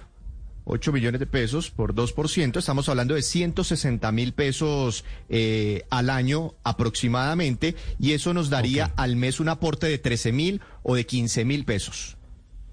8 0.64 0.92
millones 0.92 1.20
de 1.20 1.26
pesos 1.26 1.70
por 1.70 1.94
2%, 1.94 2.58
estamos 2.58 2.88
hablando 2.88 3.14
de 3.16 3.22
160 3.22 4.10
mil 4.12 4.32
pesos 4.32 5.04
eh, 5.28 5.82
al 5.90 6.08
año 6.08 6.54
aproximadamente, 6.64 7.74
y 7.98 8.12
eso 8.12 8.32
nos 8.32 8.48
daría 8.50 8.92
al 8.96 9.16
mes 9.16 9.38
un 9.40 9.48
aporte 9.50 9.86
de 9.86 9.98
13 9.98 10.32
mil 10.32 10.60
o 10.82 10.94
de 10.94 11.04
15 11.04 11.44
mil 11.44 11.64
pesos. 11.66 12.16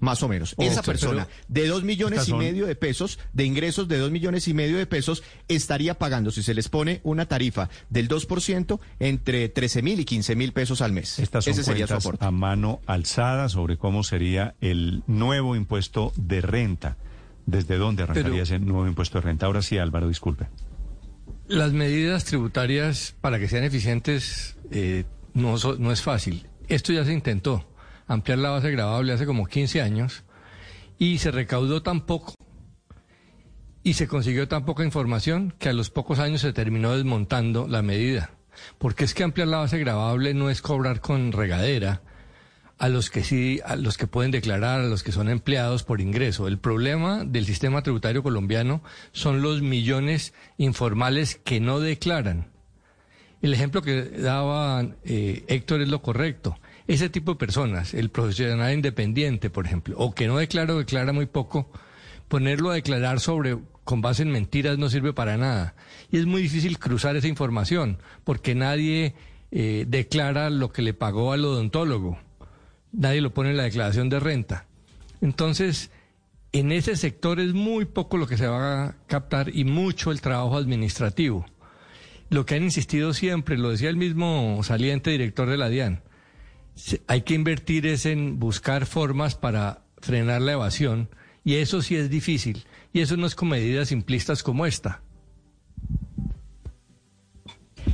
Más 0.00 0.22
o 0.22 0.28
menos. 0.28 0.54
Esa 0.58 0.82
persona 0.82 1.26
de 1.48 1.66
dos 1.66 1.82
millones 1.82 2.28
y 2.28 2.34
medio 2.34 2.66
de 2.66 2.76
pesos, 2.76 3.18
de 3.32 3.44
ingresos 3.44 3.88
de 3.88 3.98
dos 3.98 4.10
millones 4.10 4.46
y 4.46 4.54
medio 4.54 4.78
de 4.78 4.86
pesos, 4.86 5.22
estaría 5.48 5.94
pagando, 5.98 6.30
si 6.30 6.42
se 6.42 6.54
les 6.54 6.68
pone 6.68 7.00
una 7.02 7.26
tarifa 7.26 7.68
del 7.90 8.08
2%, 8.08 8.78
entre 9.00 9.48
13 9.48 9.82
mil 9.82 9.98
y 10.00 10.04
15 10.04 10.36
mil 10.36 10.52
pesos 10.52 10.82
al 10.82 10.92
mes. 10.92 11.18
Estas 11.18 11.44
son 11.44 11.52
Ese 11.52 11.64
sería 11.64 11.86
su 11.86 11.94
aporte. 11.94 12.24
a 12.24 12.30
mano 12.30 12.80
alzada 12.86 13.48
sobre 13.48 13.76
cómo 13.76 14.04
sería 14.04 14.54
el 14.60 15.02
nuevo 15.06 15.56
impuesto 15.56 16.12
de 16.16 16.40
renta. 16.42 16.96
¿Desde 17.46 17.76
dónde 17.78 18.02
arrancaría 18.02 18.30
Pero- 18.30 18.42
ese 18.42 18.58
nuevo 18.58 18.86
impuesto 18.86 19.18
de 19.18 19.22
renta? 19.22 19.46
Ahora 19.46 19.62
sí, 19.62 19.78
Álvaro, 19.78 20.06
disculpe. 20.08 20.46
Las 21.48 21.72
medidas 21.72 22.24
tributarias 22.24 23.14
para 23.20 23.38
que 23.38 23.48
sean 23.48 23.64
eficientes 23.64 24.56
eh, 24.70 25.04
no, 25.34 25.56
so- 25.58 25.76
no 25.78 25.90
es 25.92 26.02
fácil. 26.02 26.46
Esto 26.68 26.92
ya 26.92 27.04
se 27.06 27.12
intentó, 27.14 27.66
ampliar 28.08 28.38
la 28.38 28.50
base 28.50 28.70
gravable 28.72 29.12
hace 29.12 29.26
como 29.26 29.46
15 29.46 29.80
años 29.80 30.24
y 30.98 31.18
se 31.18 31.30
recaudó 31.30 31.82
tan 31.82 32.00
poco 32.06 32.34
y 33.84 33.94
se 33.94 34.08
consiguió 34.08 34.48
tan 34.48 34.64
poca 34.64 34.84
información 34.84 35.54
que 35.58 35.68
a 35.68 35.72
los 35.72 35.90
pocos 35.90 36.18
años 36.18 36.40
se 36.40 36.52
terminó 36.52 36.96
desmontando 36.96 37.68
la 37.68 37.82
medida. 37.82 38.30
Porque 38.78 39.04
es 39.04 39.14
que 39.14 39.22
ampliar 39.22 39.48
la 39.48 39.58
base 39.58 39.78
gravable 39.78 40.34
no 40.34 40.50
es 40.50 40.60
cobrar 40.60 41.00
con 41.00 41.30
regadera 41.30 42.02
a 42.78 42.88
los 42.88 43.10
que 43.10 43.24
sí, 43.24 43.60
a 43.64 43.76
los 43.76 43.96
que 43.96 44.06
pueden 44.06 44.30
declarar, 44.30 44.80
a 44.80 44.84
los 44.84 45.02
que 45.02 45.12
son 45.12 45.28
empleados 45.28 45.84
por 45.84 46.00
ingreso. 46.00 46.48
El 46.48 46.58
problema 46.58 47.24
del 47.24 47.44
sistema 47.44 47.82
tributario 47.82 48.22
colombiano 48.22 48.82
son 49.12 49.42
los 49.42 49.62
millones 49.62 50.34
informales 50.58 51.36
que 51.36 51.60
no 51.60 51.80
declaran. 51.80 52.50
El 53.42 53.54
ejemplo 53.54 53.82
que 53.82 54.02
daba 54.02 54.84
eh, 55.04 55.44
Héctor 55.48 55.82
es 55.82 55.88
lo 55.88 56.02
correcto. 56.02 56.58
Ese 56.88 57.08
tipo 57.08 57.32
de 57.32 57.38
personas, 57.38 57.94
el 57.94 58.10
profesional 58.10 58.74
independiente, 58.74 59.50
por 59.50 59.66
ejemplo, 59.66 59.94
o 59.98 60.12
que 60.14 60.26
no 60.26 60.38
declara 60.38 60.74
o 60.74 60.78
declara 60.78 61.12
muy 61.12 61.26
poco, 61.26 61.70
ponerlo 62.26 62.70
a 62.70 62.74
declarar 62.74 63.20
sobre 63.20 63.58
con 63.84 64.00
base 64.00 64.22
en 64.22 64.30
mentiras 64.30 64.76
no 64.78 64.90
sirve 64.90 65.12
para 65.12 65.36
nada. 65.36 65.76
Y 66.10 66.18
es 66.18 66.26
muy 66.26 66.42
difícil 66.42 66.78
cruzar 66.78 67.14
esa 67.14 67.28
información, 67.28 67.98
porque 68.24 68.56
nadie 68.56 69.14
eh, 69.52 69.84
declara 69.86 70.50
lo 70.50 70.72
que 70.72 70.82
le 70.82 70.92
pagó 70.92 71.32
al 71.32 71.44
odontólogo 71.44 72.18
nadie 72.92 73.20
lo 73.20 73.32
pone 73.32 73.50
en 73.50 73.56
la 73.56 73.64
declaración 73.64 74.08
de 74.08 74.20
renta. 74.20 74.66
Entonces, 75.20 75.90
en 76.52 76.72
ese 76.72 76.96
sector 76.96 77.40
es 77.40 77.52
muy 77.52 77.84
poco 77.84 78.16
lo 78.16 78.26
que 78.26 78.36
se 78.36 78.46
va 78.46 78.84
a 78.84 78.96
captar 79.06 79.54
y 79.54 79.64
mucho 79.64 80.10
el 80.10 80.20
trabajo 80.20 80.56
administrativo. 80.56 81.46
Lo 82.30 82.46
que 82.46 82.56
han 82.56 82.62
insistido 82.62 83.14
siempre, 83.14 83.56
lo 83.56 83.70
decía 83.70 83.88
el 83.88 83.96
mismo 83.96 84.60
saliente 84.62 85.10
director 85.10 85.48
de 85.48 85.56
la 85.56 85.68
DIAN, 85.68 86.02
hay 87.06 87.22
que 87.22 87.34
invertir 87.34 87.86
es 87.86 88.06
en 88.06 88.38
buscar 88.38 88.86
formas 88.86 89.34
para 89.34 89.82
frenar 90.00 90.42
la 90.42 90.52
evasión 90.52 91.08
y 91.44 91.56
eso 91.56 91.82
sí 91.82 91.96
es 91.96 92.10
difícil 92.10 92.64
y 92.92 93.00
eso 93.00 93.16
no 93.16 93.26
es 93.26 93.34
con 93.34 93.48
medidas 93.48 93.88
simplistas 93.88 94.42
como 94.42 94.66
esta. 94.66 95.02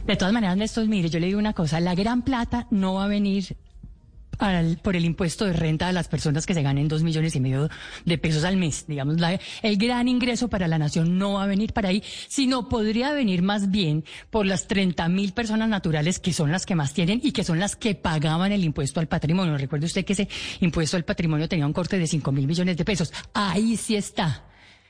De 0.06 0.16
todas 0.16 0.34
maneras, 0.34 0.56
Néstor, 0.56 0.86
mire, 0.86 1.08
yo 1.08 1.18
le 1.18 1.26
digo 1.26 1.38
una 1.38 1.52
cosa, 1.52 1.80
la 1.80 1.94
gran 1.94 2.22
plata 2.22 2.66
no 2.70 2.94
va 2.94 3.04
a 3.04 3.08
venir 3.08 3.56
al- 4.44 4.78
por 4.78 4.96
el 4.96 5.04
impuesto 5.04 5.44
de 5.44 5.52
renta 5.52 5.88
a 5.88 5.92
las 5.92 6.08
personas 6.08 6.46
que 6.46 6.54
se 6.54 6.62
ganen 6.62 6.88
dos 6.88 7.02
millones 7.02 7.34
y 7.36 7.40
medio 7.40 7.68
de 8.04 8.18
pesos 8.18 8.44
al 8.44 8.56
mes. 8.56 8.84
Digamos, 8.86 9.20
la- 9.20 9.38
el 9.62 9.76
gran 9.76 10.08
ingreso 10.08 10.48
para 10.48 10.68
la 10.68 10.78
nación 10.78 11.18
no 11.18 11.34
va 11.34 11.44
a 11.44 11.46
venir 11.46 11.72
para 11.72 11.88
ahí, 11.88 12.02
sino 12.28 12.68
podría 12.68 13.12
venir 13.12 13.42
más 13.42 13.70
bien 13.70 14.04
por 14.30 14.46
las 14.46 14.66
30 14.66 15.08
mil 15.08 15.32
personas 15.32 15.68
naturales 15.68 16.18
que 16.18 16.32
son 16.32 16.50
las 16.52 16.66
que 16.66 16.74
más 16.74 16.92
tienen 16.94 17.20
y 17.22 17.32
que 17.32 17.44
son 17.44 17.58
las 17.58 17.76
que 17.76 17.94
pagaban 17.94 18.52
el 18.52 18.64
impuesto 18.64 19.00
al 19.00 19.08
patrimonio. 19.08 19.56
Recuerde 19.56 19.86
usted 19.86 20.04
que 20.04 20.12
ese 20.14 20.28
impuesto 20.60 20.96
al 20.96 21.04
patrimonio 21.04 21.48
tenía 21.48 21.66
un 21.66 21.72
corte 21.72 21.98
de 21.98 22.06
5 22.06 22.32
mil 22.32 22.46
millones 22.46 22.76
de 22.76 22.84
pesos. 22.84 23.12
Ahí 23.32 23.76
sí 23.76 23.96
está 23.96 24.44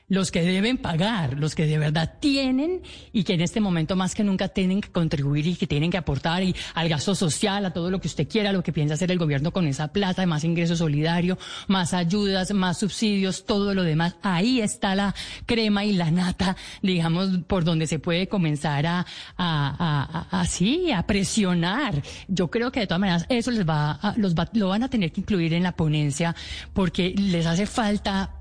los 0.07 0.29
que 0.31 0.43
deben 0.43 0.77
pagar, 0.77 1.39
los 1.39 1.55
que 1.55 1.65
de 1.65 1.79
verdad 1.79 2.13
tienen 2.19 2.81
y 3.11 3.23
que 3.23 3.33
en 3.33 3.41
este 3.41 3.59
momento 3.59 3.95
más 3.95 4.13
que 4.13 4.23
nunca 4.23 4.49
tienen 4.49 4.79
que 4.81 4.91
contribuir 4.91 5.47
y 5.47 5.55
que 5.55 5.65
tienen 5.65 5.89
que 5.89 5.97
aportar 5.97 6.43
y 6.43 6.55
al 6.75 6.89
gasto 6.89 7.15
social, 7.15 7.65
a 7.65 7.73
todo 7.73 7.89
lo 7.89 7.99
que 7.99 8.07
usted 8.07 8.27
quiera, 8.27 8.51
lo 8.53 8.61
que 8.61 8.71
piensa 8.71 8.93
hacer 8.93 9.09
el 9.11 9.17
gobierno 9.17 9.51
con 9.51 9.65
esa 9.65 9.87
plata, 9.87 10.23
más 10.27 10.43
ingreso 10.43 10.75
solidario, 10.75 11.39
más 11.67 11.93
ayudas, 11.95 12.53
más 12.53 12.77
subsidios, 12.79 13.45
todo 13.45 13.73
lo 13.73 13.81
demás. 13.81 14.15
Ahí 14.21 14.61
está 14.61 14.93
la 14.93 15.15
crema 15.47 15.83
y 15.85 15.93
la 15.93 16.11
nata, 16.11 16.55
digamos, 16.83 17.29
por 17.47 17.63
donde 17.63 17.87
se 17.87 17.97
puede 17.97 18.27
comenzar 18.27 18.85
a, 18.85 18.99
a, 18.99 19.05
a, 19.37 20.27
a- 20.37 20.41
así, 20.41 20.91
a 20.91 21.07
presionar. 21.07 22.03
Yo 22.27 22.51
creo 22.51 22.71
que 22.71 22.81
de 22.81 22.87
todas 22.87 22.99
maneras 23.01 23.25
eso 23.29 23.49
les 23.49 23.67
va, 23.67 23.93
a- 23.93 24.13
los 24.17 24.35
va- 24.35 24.49
lo 24.53 24.69
van 24.69 24.83
a 24.83 24.89
tener 24.89 25.11
que 25.11 25.21
incluir 25.21 25.53
en 25.55 25.63
la 25.63 25.71
ponencia 25.71 26.35
porque 26.73 27.15
les 27.17 27.47
hace 27.47 27.65
falta 27.65 28.34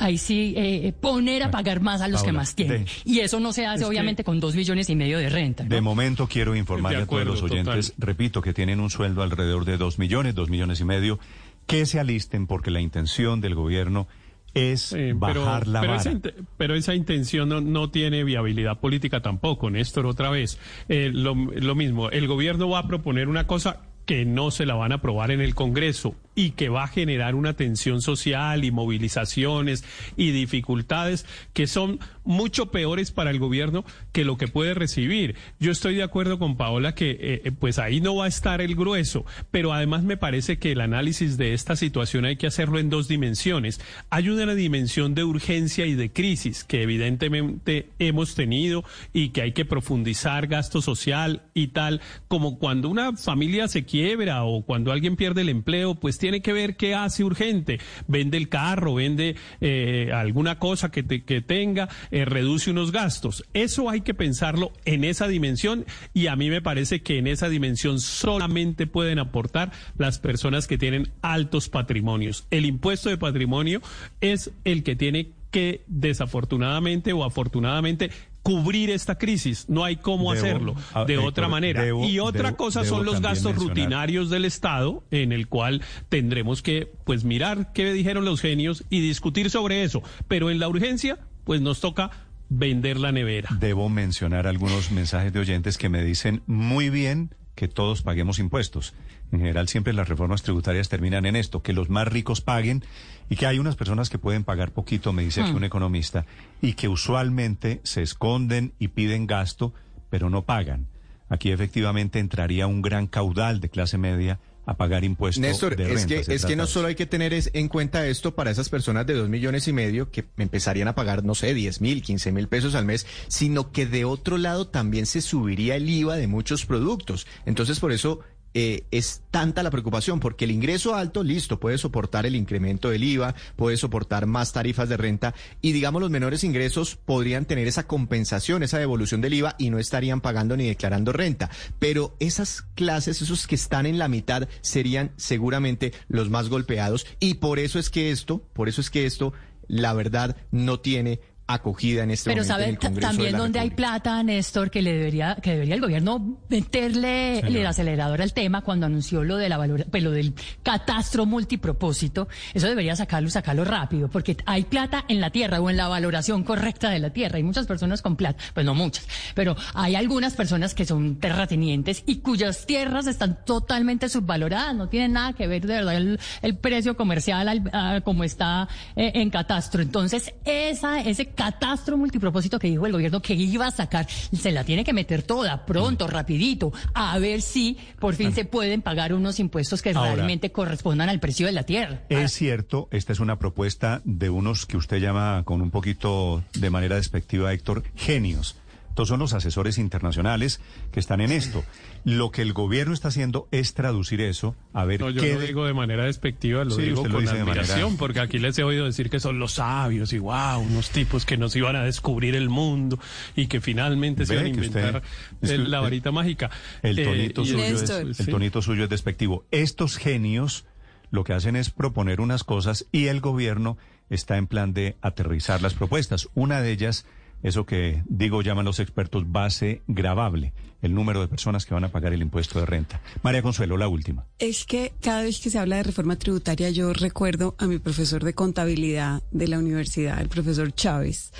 ahí 0.00 0.18
sí 0.18 0.54
eh, 0.56 0.92
poner 1.00 1.42
a 1.42 1.50
pagar 1.50 1.80
más 1.80 2.00
a 2.00 2.08
los 2.08 2.22
que 2.22 2.32
más 2.32 2.54
tienen. 2.54 2.84
de- 2.84 2.90
y 3.04 3.20
eso 3.20 3.40
no 3.40 3.52
se 3.52 3.66
hace 3.66 3.84
obviamente 3.84 4.24
con 4.24 4.40
dos 4.40 4.54
millones 4.54 4.88
y 4.90 4.96
medio 4.96 5.18
de 5.18 5.28
renta. 5.28 5.64
¿no? 5.64 5.70
De 5.70 5.80
momento 5.80 6.26
quiero 6.26 6.54
informarle 6.56 7.02
a 7.02 7.06
todos 7.06 7.24
los 7.24 7.42
oyentes, 7.42 7.92
total. 7.92 8.06
repito, 8.08 8.42
que 8.42 8.52
tienen 8.52 8.80
un 8.80 8.90
sueldo 8.90 9.22
alrededor 9.22 9.64
de 9.64 9.76
dos 9.76 9.98
millones, 9.98 10.34
dos 10.34 10.50
millones 10.50 10.80
y 10.80 10.84
medio, 10.84 11.18
que 11.66 11.86
se 11.86 11.98
alisten 12.00 12.46
porque 12.46 12.70
la 12.70 12.80
intención 12.80 13.40
del 13.40 13.54
gobierno 13.54 14.06
es 14.54 14.96
bajar 15.16 15.66
la 15.66 15.80
pero 15.80 15.92
vara. 15.92 16.00
Esa, 16.00 16.12
inte- 16.12 16.34
pero 16.56 16.74
esa 16.74 16.94
intención 16.94 17.48
no, 17.48 17.60
no 17.60 17.90
tiene 17.90 18.24
viabilidad 18.24 18.80
política 18.80 19.20
tampoco, 19.20 19.68
Néstor, 19.70 20.06
otra 20.06 20.30
vez. 20.30 20.58
Eh, 20.88 21.10
lo, 21.12 21.34
lo 21.34 21.74
mismo, 21.74 22.08
el 22.10 22.26
gobierno 22.26 22.68
va 22.68 22.78
a 22.80 22.86
proponer 22.88 23.28
una 23.28 23.46
cosa 23.46 23.82
que 24.06 24.24
no 24.24 24.50
se 24.50 24.64
la 24.64 24.74
van 24.74 24.92
a 24.92 24.96
aprobar 24.96 25.30
en 25.30 25.40
el 25.42 25.54
Congreso 25.54 26.14
y 26.36 26.50
que 26.50 26.68
va 26.68 26.84
a 26.84 26.88
generar 26.88 27.34
una 27.34 27.54
tensión 27.54 28.02
social 28.02 28.64
y 28.64 28.70
movilizaciones 28.70 29.82
y 30.16 30.30
dificultades 30.30 31.26
que 31.52 31.66
son 31.66 31.98
mucho 32.24 32.70
peores 32.70 33.10
para 33.10 33.30
el 33.30 33.38
gobierno 33.38 33.84
que 34.12 34.24
lo 34.24 34.36
que 34.36 34.46
puede 34.46 34.74
recibir. 34.74 35.36
Yo 35.58 35.72
estoy 35.72 35.94
de 35.96 36.02
acuerdo 36.02 36.38
con 36.38 36.56
Paola 36.56 36.94
que 36.94 37.10
eh, 37.12 37.18
eh, 37.44 37.52
pues 37.52 37.78
ahí 37.78 38.00
no 38.00 38.16
va 38.16 38.26
a 38.26 38.28
estar 38.28 38.60
el 38.60 38.74
grueso, 38.74 39.24
pero 39.50 39.72
además 39.72 40.02
me 40.02 40.16
parece 40.16 40.58
que 40.58 40.72
el 40.72 40.80
análisis 40.80 41.38
de 41.38 41.54
esta 41.54 41.74
situación 41.74 42.24
hay 42.24 42.36
que 42.36 42.46
hacerlo 42.46 42.78
en 42.78 42.90
dos 42.90 43.08
dimensiones. 43.08 43.80
Hay 44.10 44.28
una 44.28 44.54
dimensión 44.54 45.14
de 45.14 45.24
urgencia 45.24 45.86
y 45.86 45.94
de 45.94 46.12
crisis 46.12 46.64
que 46.64 46.82
evidentemente 46.82 47.88
hemos 47.98 48.34
tenido 48.34 48.84
y 49.12 49.30
que 49.30 49.42
hay 49.42 49.52
que 49.52 49.64
profundizar 49.64 50.48
gasto 50.48 50.82
social 50.82 51.42
y 51.54 51.68
tal, 51.68 52.02
como 52.28 52.58
cuando 52.58 52.88
una 52.88 53.16
familia 53.16 53.68
se 53.68 53.84
quiebra 53.84 54.44
o 54.44 54.62
cuando 54.62 54.92
alguien 54.92 55.16
pierde 55.16 55.40
el 55.40 55.48
empleo, 55.48 55.94
pues 55.94 56.18
tiene 56.26 56.42
que 56.42 56.52
ver 56.52 56.76
qué 56.76 56.92
hace 56.96 57.22
urgente. 57.22 57.78
Vende 58.08 58.36
el 58.36 58.48
carro, 58.48 58.94
vende 58.94 59.36
eh, 59.60 60.10
alguna 60.12 60.58
cosa 60.58 60.90
que, 60.90 61.04
te- 61.04 61.22
que 61.22 61.40
tenga, 61.40 61.88
eh, 62.10 62.24
reduce 62.24 62.72
unos 62.72 62.90
gastos. 62.90 63.44
Eso 63.54 63.88
hay 63.88 64.00
que 64.00 64.12
pensarlo 64.12 64.72
en 64.84 65.04
esa 65.04 65.28
dimensión 65.28 65.86
y 66.14 66.26
a 66.26 66.34
mí 66.34 66.50
me 66.50 66.60
parece 66.60 67.00
que 67.00 67.18
en 67.18 67.28
esa 67.28 67.48
dimensión 67.48 68.00
solamente 68.00 68.88
pueden 68.88 69.20
aportar 69.20 69.70
las 69.98 70.18
personas 70.18 70.66
que 70.66 70.78
tienen 70.78 71.10
altos 71.22 71.68
patrimonios. 71.68 72.48
El 72.50 72.64
impuesto 72.66 73.08
de 73.08 73.18
patrimonio 73.18 73.80
es 74.20 74.50
el 74.64 74.82
que 74.82 74.96
tiene 74.96 75.28
que 75.52 75.84
desafortunadamente 75.86 77.12
o 77.12 77.22
afortunadamente 77.22 78.10
cubrir 78.46 78.90
esta 78.90 79.18
crisis. 79.18 79.66
No 79.68 79.84
hay 79.84 79.96
cómo 79.96 80.32
Debo- 80.32 80.38
hacerlo 80.38 80.74
de 81.06 81.14
Héctor, 81.14 81.28
otra 81.28 81.48
manera. 81.48 81.84
debo- 81.84 82.08
y 82.08 82.18
otra 82.18 82.56
cosa 82.56 82.84
son 82.84 83.04
los 83.04 83.20
gastos 83.20 83.52
mencionar- 83.54 83.68
rutinarios 83.68 84.30
del 84.30 84.44
Estado, 84.44 85.04
en 85.10 85.32
el 85.32 85.48
cual 85.48 85.82
tendremos 86.08 86.62
que 86.62 86.92
pues 87.04 87.24
mirar 87.24 87.72
qué 87.72 87.92
dijeron 87.92 88.24
los 88.24 88.40
genios 88.40 88.84
y 88.90 89.00
discutir 89.00 89.50
sobre 89.50 89.82
eso. 89.82 90.02
Pero 90.28 90.50
en 90.50 90.58
la 90.58 90.68
urgencia, 90.68 91.18
pues 91.44 91.60
nos 91.60 91.80
toca 91.80 92.10
vender 92.48 92.98
la 92.98 93.12
nevera. 93.12 93.48
Debo 93.58 93.88
mencionar 93.88 94.46
algunos 94.46 94.90
mensajes 94.92 95.32
de 95.32 95.40
oyentes 95.40 95.78
que 95.78 95.88
me 95.88 96.02
dicen 96.04 96.42
muy 96.46 96.90
bien 96.90 97.34
que 97.56 97.68
todos 97.68 98.02
paguemos 98.02 98.38
impuestos. 98.38 98.94
En 99.32 99.40
general 99.40 99.68
siempre 99.68 99.92
las 99.92 100.08
reformas 100.08 100.42
tributarias 100.42 100.88
terminan 100.88 101.26
en 101.26 101.34
esto, 101.36 101.62
que 101.62 101.72
los 101.72 101.90
más 101.90 102.06
ricos 102.06 102.40
paguen 102.40 102.84
y 103.28 103.36
que 103.36 103.46
hay 103.46 103.58
unas 103.58 103.74
personas 103.76 104.08
que 104.08 104.18
pueden 104.18 104.44
pagar 104.44 104.72
poquito, 104.72 105.12
me 105.12 105.24
dice 105.24 105.40
aquí 105.42 105.50
Hmm. 105.52 105.56
un 105.56 105.64
economista, 105.64 106.26
y 106.62 106.74
que 106.74 106.88
usualmente 106.88 107.80
se 107.82 108.02
esconden 108.02 108.72
y 108.78 108.88
piden 108.88 109.26
gasto, 109.26 109.72
pero 110.10 110.30
no 110.30 110.42
pagan. 110.42 110.86
Aquí 111.28 111.50
efectivamente 111.50 112.20
entraría 112.20 112.68
un 112.68 112.82
gran 112.82 113.08
caudal 113.08 113.60
de 113.60 113.68
clase 113.68 113.98
media 113.98 114.38
a 114.64 114.76
pagar 114.76 115.04
impuestos 115.04 115.40
Néstor, 115.40 115.76
de 115.76 115.92
es 115.92 116.06
que, 116.06 116.24
es 116.26 116.44
que 116.44 116.56
no 116.56 116.66
solo 116.66 116.88
hay 116.88 116.94
que 116.96 117.06
tener 117.06 117.32
es- 117.32 117.50
en 117.52 117.68
cuenta 117.68 118.06
esto 118.08 118.34
para 118.34 118.50
esas 118.50 118.68
personas 118.68 119.06
de 119.06 119.14
dos 119.14 119.28
millones 119.28 119.66
y 119.68 119.72
medio 119.72 120.10
que 120.10 120.24
empezarían 120.38 120.88
a 120.88 120.94
pagar, 120.96 121.22
no 121.24 121.34
sé, 121.36 121.54
10 121.54 121.80
mil, 121.80 122.02
15 122.02 122.32
mil 122.32 122.48
pesos 122.48 122.74
al 122.74 122.84
mes, 122.84 123.06
sino 123.28 123.70
que 123.70 123.86
de 123.86 124.04
otro 124.04 124.38
lado 124.38 124.66
también 124.68 125.06
se 125.06 125.20
subiría 125.20 125.76
el 125.76 125.88
IVA 125.88 126.16
de 126.16 126.26
muchos 126.26 126.66
productos. 126.66 127.26
Entonces, 127.44 127.78
por 127.78 127.92
eso 127.92 128.20
eh, 128.58 128.86
es 128.90 129.20
tanta 129.30 129.62
la 129.62 129.70
preocupación, 129.70 130.18
porque 130.18 130.46
el 130.46 130.50
ingreso 130.50 130.94
alto, 130.94 131.22
listo, 131.22 131.60
puede 131.60 131.76
soportar 131.76 132.24
el 132.24 132.34
incremento 132.34 132.88
del 132.88 133.04
IVA, 133.04 133.34
puede 133.54 133.76
soportar 133.76 134.24
más 134.24 134.54
tarifas 134.54 134.88
de 134.88 134.96
renta, 134.96 135.34
y 135.60 135.72
digamos 135.72 136.00
los 136.00 136.10
menores 136.10 136.42
ingresos 136.42 136.96
podrían 136.96 137.44
tener 137.44 137.68
esa 137.68 137.86
compensación, 137.86 138.62
esa 138.62 138.78
devolución 138.78 139.20
del 139.20 139.34
IVA 139.34 139.56
y 139.58 139.68
no 139.68 139.78
estarían 139.78 140.22
pagando 140.22 140.56
ni 140.56 140.66
declarando 140.66 141.12
renta. 141.12 141.50
Pero 141.78 142.16
esas 142.18 142.62
clases, 142.62 143.20
esos 143.20 143.46
que 143.46 143.56
están 143.56 143.84
en 143.84 143.98
la 143.98 144.08
mitad, 144.08 144.48
serían 144.62 145.12
seguramente 145.18 145.92
los 146.08 146.30
más 146.30 146.48
golpeados, 146.48 147.06
y 147.20 147.34
por 147.34 147.58
eso 147.58 147.78
es 147.78 147.90
que 147.90 148.10
esto, 148.10 148.38
por 148.54 148.70
eso 148.70 148.80
es 148.80 148.88
que 148.88 149.04
esto, 149.04 149.34
la 149.68 149.92
verdad, 149.92 150.34
no 150.50 150.80
tiene 150.80 151.20
acogida 151.48 152.02
en 152.02 152.10
este 152.10 152.30
Pero 152.30 152.42
momento 152.42 152.52
en 152.54 152.58
sabe 152.60 152.70
el 152.70 152.78
Congreso 152.78 152.94
de 153.08 153.14
también 153.16 153.36
donde 153.36 153.60
hay 153.60 153.70
plata, 153.70 154.22
Néstor, 154.22 154.70
que 154.70 154.82
le 154.82 154.92
debería, 154.92 155.36
que 155.40 155.52
debería 155.52 155.74
el 155.76 155.80
gobierno 155.80 156.38
meterle 156.48 157.38
el 157.40 157.64
acelerador 157.66 158.20
al 158.20 158.32
tema 158.32 158.62
cuando 158.62 158.86
anunció 158.86 159.22
lo 159.22 159.36
de 159.36 159.48
la 159.48 159.56
valor, 159.56 159.84
pues 159.90 160.02
lo 160.02 160.10
del 160.10 160.34
catastro 160.62 161.24
multipropósito. 161.24 162.28
Eso 162.52 162.66
debería 162.66 162.96
sacarlo, 162.96 163.30
sacarlo 163.30 163.64
rápido, 163.64 164.08
porque 164.08 164.36
hay 164.46 164.64
plata 164.64 165.04
en 165.08 165.20
la 165.20 165.30
tierra 165.30 165.60
o 165.60 165.70
en 165.70 165.76
la 165.76 165.88
valoración 165.88 166.42
correcta 166.42 166.90
de 166.90 166.98
la 166.98 167.10
tierra. 167.10 167.36
Hay 167.36 167.42
muchas 167.42 167.66
personas 167.66 168.02
con 168.02 168.16
plata, 168.16 168.42
pues 168.54 168.66
no 168.66 168.74
muchas, 168.74 169.06
pero 169.34 169.56
hay 169.74 169.94
algunas 169.94 170.34
personas 170.34 170.74
que 170.74 170.84
son 170.84 171.16
terratenientes 171.16 172.02
y 172.06 172.16
cuyas 172.16 172.66
tierras 172.66 173.06
están 173.06 173.44
totalmente 173.44 174.08
subvaloradas, 174.08 174.74
no 174.74 174.88
tienen 174.88 175.12
nada 175.12 175.32
que 175.32 175.46
ver 175.46 175.66
de 175.66 175.74
verdad 175.74 175.96
el, 175.96 176.18
el 176.42 176.56
precio 176.56 176.96
comercial 176.96 177.48
al- 177.48 177.70
a 177.72 178.00
como 178.00 178.24
está 178.24 178.68
eh, 178.96 179.12
en 179.14 179.30
catastro. 179.30 179.80
Entonces, 179.82 180.32
esa, 180.44 181.00
ese 181.00 181.26
catastro 181.36 181.96
multipropósito 181.96 182.58
que 182.58 182.66
dijo 182.68 182.86
el 182.86 182.92
gobierno 182.92 183.22
que 183.22 183.34
iba 183.34 183.66
a 183.66 183.70
sacar, 183.70 184.08
se 184.08 184.50
la 184.50 184.64
tiene 184.64 184.82
que 184.82 184.92
meter 184.92 185.22
toda, 185.22 185.56
Mm. 185.58 185.66
pronto, 185.66 186.06
rapidito, 186.08 186.72
a 186.94 187.16
ver 187.18 187.42
si 187.42 187.76
por 188.00 188.14
fin 188.14 188.32
se 188.34 188.44
pueden 188.44 188.82
pagar 188.82 189.14
unos 189.14 189.38
impuestos 189.38 189.82
que 189.82 189.90
Ahora- 189.90 190.14
realmente 190.16 190.50
correspondan 190.50 191.08
al 191.08 191.20
precio 191.20 191.46
de 191.46 191.52
la 191.52 191.62
tierra. 191.62 192.00
Es 192.08 192.32
cierto, 192.32 192.88
esta 192.90 193.12
es 193.12 193.20
una 193.20 193.38
propuesta 193.38 194.00
de 194.04 194.30
unos 194.30 194.66
que 194.66 194.76
usted 194.76 194.98
llama 194.98 195.42
con 195.44 195.62
un 195.62 195.70
poquito 195.70 196.42
de 196.54 196.70
manera 196.70 196.96
despectiva, 196.96 197.52
Héctor, 197.52 197.84
genios. 197.94 198.56
Estos 198.96 199.08
son 199.08 199.18
los 199.20 199.34
asesores 199.34 199.76
internacionales 199.76 200.58
que 200.90 201.00
están 201.00 201.20
en 201.20 201.30
esto. 201.30 201.62
Lo 202.04 202.30
que 202.30 202.40
el 202.40 202.54
gobierno 202.54 202.94
está 202.94 203.08
haciendo 203.08 203.46
es 203.50 203.74
traducir 203.74 204.22
eso, 204.22 204.56
a 204.72 204.86
ver 204.86 205.02
No, 205.02 205.10
yo 205.10 205.20
qué... 205.20 205.36
de- 205.36 205.48
digo 205.48 205.66
de 205.66 205.74
manera 205.74 206.06
despectiva, 206.06 206.64
lo 206.64 206.70
Sí, 206.70 206.80
digo 206.80 207.04
lo 207.06 207.10
con 207.12 207.24
manera- 207.26 207.42
admiración, 207.42 207.98
porque 207.98 208.20
aquí 208.20 208.38
les 208.38 208.58
he 208.58 208.62
oído 208.64 208.86
decir 208.86 209.10
que 209.10 209.20
son 209.20 209.38
los 209.38 209.52
sabios 209.52 210.14
y 210.14 210.18
wow, 210.18 210.60
unos 210.60 210.88
tipos 210.88 211.26
que 211.26 211.36
nos 211.36 211.54
iban 211.56 211.76
a 211.76 211.84
descubrir 211.84 212.34
el 212.34 212.48
mundo 212.48 212.98
y 213.36 213.48
que 213.48 213.60
finalmente 213.60 214.24
se 214.24 214.32
iban 214.32 214.46
a 214.46 214.48
usted- 214.48 214.64
inventar 214.64 215.02
el- 215.42 215.70
la 215.70 215.80
varita 215.80 216.10
mágica. 216.10 216.50
El 216.82 216.98
Eh, 216.98 217.04
tonito, 217.04 217.44
suyo 217.44 217.64
es, 217.64 217.90
el 217.90 218.26
tonito 218.28 218.62
suyo 218.62 218.84
es 218.84 218.88
despectivo. 218.88 219.44
Estos 219.50 219.98
genios 219.98 220.64
lo 221.10 221.22
que 221.22 221.34
hacen 221.34 221.54
es 221.54 221.68
proponer 221.68 222.22
unas 222.22 222.44
cosas 222.44 222.86
y 222.92 223.08
el 223.08 223.20
gobierno 223.20 223.76
está 224.08 224.38
en 224.38 224.46
plan 224.46 224.72
de 224.72 224.96
aterrizar 225.02 225.60
las 225.60 225.74
propuestas. 225.74 226.30
Una 226.34 226.62
de 226.62 226.72
ellas, 226.72 227.04
eso 227.42 227.66
que 227.66 228.02
digo 228.06 228.42
llaman 228.42 228.64
los 228.64 228.80
expertos 228.80 229.30
base 229.30 229.82
gravable, 229.86 230.52
el 230.86 230.94
número 230.94 231.20
de 231.20 231.28
personas 231.28 231.66
que 231.66 231.74
van 231.74 231.84
a 231.84 231.92
pagar 231.92 232.12
el 232.12 232.22
impuesto 232.22 232.58
de 232.58 232.66
renta. 232.66 233.00
María 233.22 233.42
Consuelo, 233.42 233.76
la 233.76 233.88
última. 233.88 234.26
Es 234.38 234.64
que 234.64 234.92
cada 235.00 235.22
vez 235.22 235.40
que 235.40 235.50
se 235.50 235.58
habla 235.58 235.76
de 235.76 235.82
reforma 235.82 236.16
tributaria 236.16 236.70
yo 236.70 236.92
recuerdo 236.92 237.54
a 237.58 237.66
mi 237.66 237.78
profesor 237.78 238.24
de 238.24 238.34
contabilidad 238.34 239.22
de 239.30 239.48
la 239.48 239.58
universidad, 239.58 240.20
el 240.20 240.28
profesor 240.28 240.72
Chávez, 240.72 241.32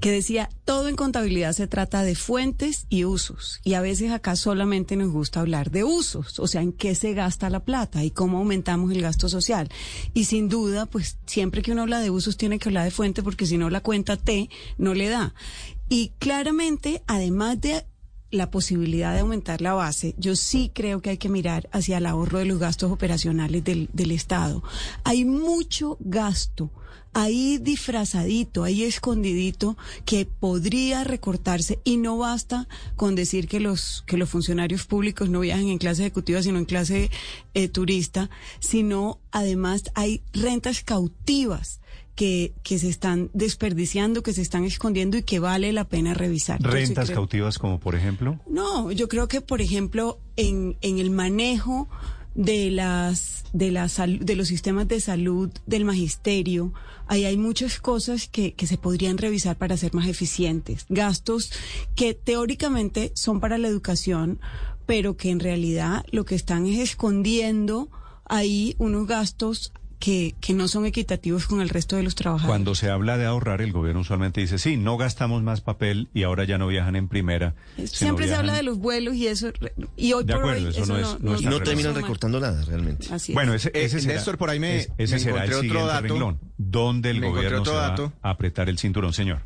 que 0.00 0.10
decía, 0.10 0.50
todo 0.64 0.88
en 0.88 0.96
contabilidad 0.96 1.52
se 1.52 1.66
trata 1.66 2.02
de 2.02 2.14
fuentes 2.14 2.86
y 2.88 3.04
usos. 3.04 3.60
Y 3.64 3.74
a 3.74 3.80
veces 3.80 4.12
acá 4.12 4.36
solamente 4.36 4.96
nos 4.96 5.10
gusta 5.10 5.40
hablar 5.40 5.70
de 5.70 5.84
usos, 5.84 6.38
o 6.38 6.46
sea, 6.46 6.60
en 6.60 6.72
qué 6.72 6.94
se 6.94 7.14
gasta 7.14 7.50
la 7.50 7.60
plata 7.60 8.04
y 8.04 8.10
cómo 8.10 8.38
aumentamos 8.38 8.92
el 8.92 9.00
gasto 9.00 9.28
social. 9.28 9.68
Y 10.12 10.24
sin 10.24 10.48
duda, 10.48 10.86
pues 10.86 11.18
siempre 11.26 11.62
que 11.62 11.72
uno 11.72 11.82
habla 11.82 12.00
de 12.00 12.10
usos 12.10 12.36
tiene 12.36 12.58
que 12.58 12.68
hablar 12.68 12.84
de 12.84 12.90
fuente 12.90 13.22
porque 13.22 13.46
si 13.46 13.56
no 13.56 13.70
la 13.70 13.80
cuenta 13.80 14.16
T 14.16 14.50
no 14.76 14.94
le 14.94 15.08
da. 15.08 15.34
Y 15.88 16.12
claramente, 16.18 17.02
además 17.06 17.60
de 17.60 17.86
la 18.36 18.50
posibilidad 18.50 19.12
de 19.12 19.20
aumentar 19.20 19.60
la 19.60 19.74
base, 19.74 20.14
yo 20.18 20.36
sí 20.36 20.70
creo 20.72 21.00
que 21.00 21.10
hay 21.10 21.18
que 21.18 21.28
mirar 21.28 21.68
hacia 21.72 21.98
el 21.98 22.06
ahorro 22.06 22.38
de 22.38 22.44
los 22.44 22.58
gastos 22.58 22.92
operacionales 22.92 23.64
del, 23.64 23.88
del 23.92 24.10
Estado. 24.10 24.62
Hay 25.04 25.24
mucho 25.24 25.96
gasto 26.00 26.70
ahí 27.16 27.56
disfrazadito, 27.56 28.62
ahí 28.62 28.82
escondidito, 28.82 29.78
que 30.04 30.26
podría 30.26 31.02
recortarse 31.02 31.80
y 31.82 31.96
no 31.96 32.18
basta 32.18 32.68
con 32.94 33.14
decir 33.14 33.48
que 33.48 33.58
los, 33.58 34.04
que 34.06 34.18
los 34.18 34.28
funcionarios 34.28 34.84
públicos 34.84 35.30
no 35.30 35.40
viajan 35.40 35.68
en 35.68 35.78
clase 35.78 36.02
ejecutiva, 36.02 36.42
sino 36.42 36.58
en 36.58 36.66
clase 36.66 37.10
eh, 37.54 37.68
turista, 37.68 38.28
sino 38.60 39.18
además 39.32 39.84
hay 39.94 40.22
rentas 40.34 40.82
cautivas. 40.84 41.80
Que, 42.16 42.54
que 42.62 42.78
se 42.78 42.88
están 42.88 43.28
desperdiciando, 43.34 44.22
que 44.22 44.32
se 44.32 44.40
están 44.40 44.64
escondiendo 44.64 45.18
y 45.18 45.22
que 45.22 45.38
vale 45.38 45.70
la 45.74 45.84
pena 45.84 46.14
revisar. 46.14 46.60
¿Rentas 46.62 47.06
creo- 47.08 47.16
cautivas 47.18 47.58
como 47.58 47.78
por 47.78 47.94
ejemplo? 47.94 48.40
no, 48.48 48.90
yo 48.90 49.06
creo 49.08 49.28
que, 49.28 49.42
por 49.42 49.60
ejemplo, 49.60 50.18
en, 50.36 50.78
en 50.80 50.98
el 50.98 51.10
manejo 51.10 51.88
de 52.34 52.70
las 52.70 53.44
de 53.52 53.70
la 53.70 53.88
sal- 53.88 54.18
de 54.24 54.34
los 54.34 54.48
sistemas 54.48 54.88
de 54.88 55.00
salud 55.00 55.50
del 55.66 55.84
magisterio, 55.84 56.72
ahí 57.06 57.24
hay 57.26 57.36
muchas 57.36 57.80
cosas 57.80 58.28
que, 58.28 58.52
que 58.54 58.66
se 58.66 58.76
podrían 58.78 59.18
revisar 59.18 59.56
para 59.56 59.76
ser 59.76 59.92
más 59.94 60.08
eficientes. 60.08 60.86
Gastos 60.88 61.50
que 61.94 62.14
teóricamente 62.14 63.12
son 63.14 63.40
para 63.40 63.56
la 63.58 63.68
educación, 63.68 64.40
pero 64.86 65.16
que 65.18 65.30
en 65.30 65.40
realidad 65.40 66.04
lo 66.12 66.24
que 66.24 66.34
están 66.34 66.66
es 66.66 66.78
escondiendo 66.78 67.90
ahí 68.24 68.74
unos 68.78 69.06
gastos 69.06 69.72
que, 69.98 70.34
que 70.40 70.52
no 70.52 70.68
son 70.68 70.84
equitativos 70.86 71.46
con 71.46 71.60
el 71.60 71.68
resto 71.68 71.96
de 71.96 72.02
los 72.02 72.14
trabajadores. 72.14 72.48
Cuando 72.50 72.74
se 72.74 72.90
habla 72.90 73.16
de 73.16 73.24
ahorrar, 73.24 73.62
el 73.62 73.72
gobierno 73.72 74.00
usualmente 74.02 74.40
dice, 74.40 74.58
sí, 74.58 74.76
no 74.76 74.96
gastamos 74.96 75.42
más 75.42 75.60
papel 75.62 76.08
y 76.12 76.22
ahora 76.24 76.44
ya 76.44 76.58
no 76.58 76.66
viajan 76.66 76.96
en 76.96 77.08
primera. 77.08 77.54
Siempre 77.84 78.28
se 78.28 78.34
habla 78.34 78.54
de 78.54 78.62
los 78.62 78.78
vuelos 78.78 79.14
y 79.14 79.26
eso, 79.26 79.48
y 79.96 80.12
hoy 80.12 80.24
De 80.24 80.34
por 80.34 80.42
acuerdo, 80.42 80.68
hoy 80.68 80.70
eso 80.76 80.86
no 80.86 81.34
es- 81.34 81.42
no 81.42 81.60
terminan 81.60 81.94
recortando 81.94 82.40
nada, 82.40 82.62
realmente. 82.64 83.06
Así 83.12 83.32
es. 83.32 83.34
Bueno, 83.34 83.54
ese, 83.54 83.68
Eh, 83.68 83.84
ese 83.84 84.00
será, 84.00 84.14
Néstor, 84.14 84.36
por 84.38 84.50
ahí 84.50 84.60
me- 84.60 84.76
es- 84.76 84.90
ese 84.98 85.14
me 85.14 85.20
será 85.20 85.44
el 85.44 85.50
encontré 85.50 85.54
otro 85.54 85.60
siguiente 85.62 85.88
dato. 85.92 86.02
renglón. 86.08 86.40
¿Dónde 86.58 87.10
el 87.10 87.20
gobierno 87.20 87.64
se 87.64 87.70
va 87.70 87.94
a 88.22 88.30
apretar 88.30 88.68
el 88.68 88.78
cinturón, 88.78 89.12
señor? 89.12 89.40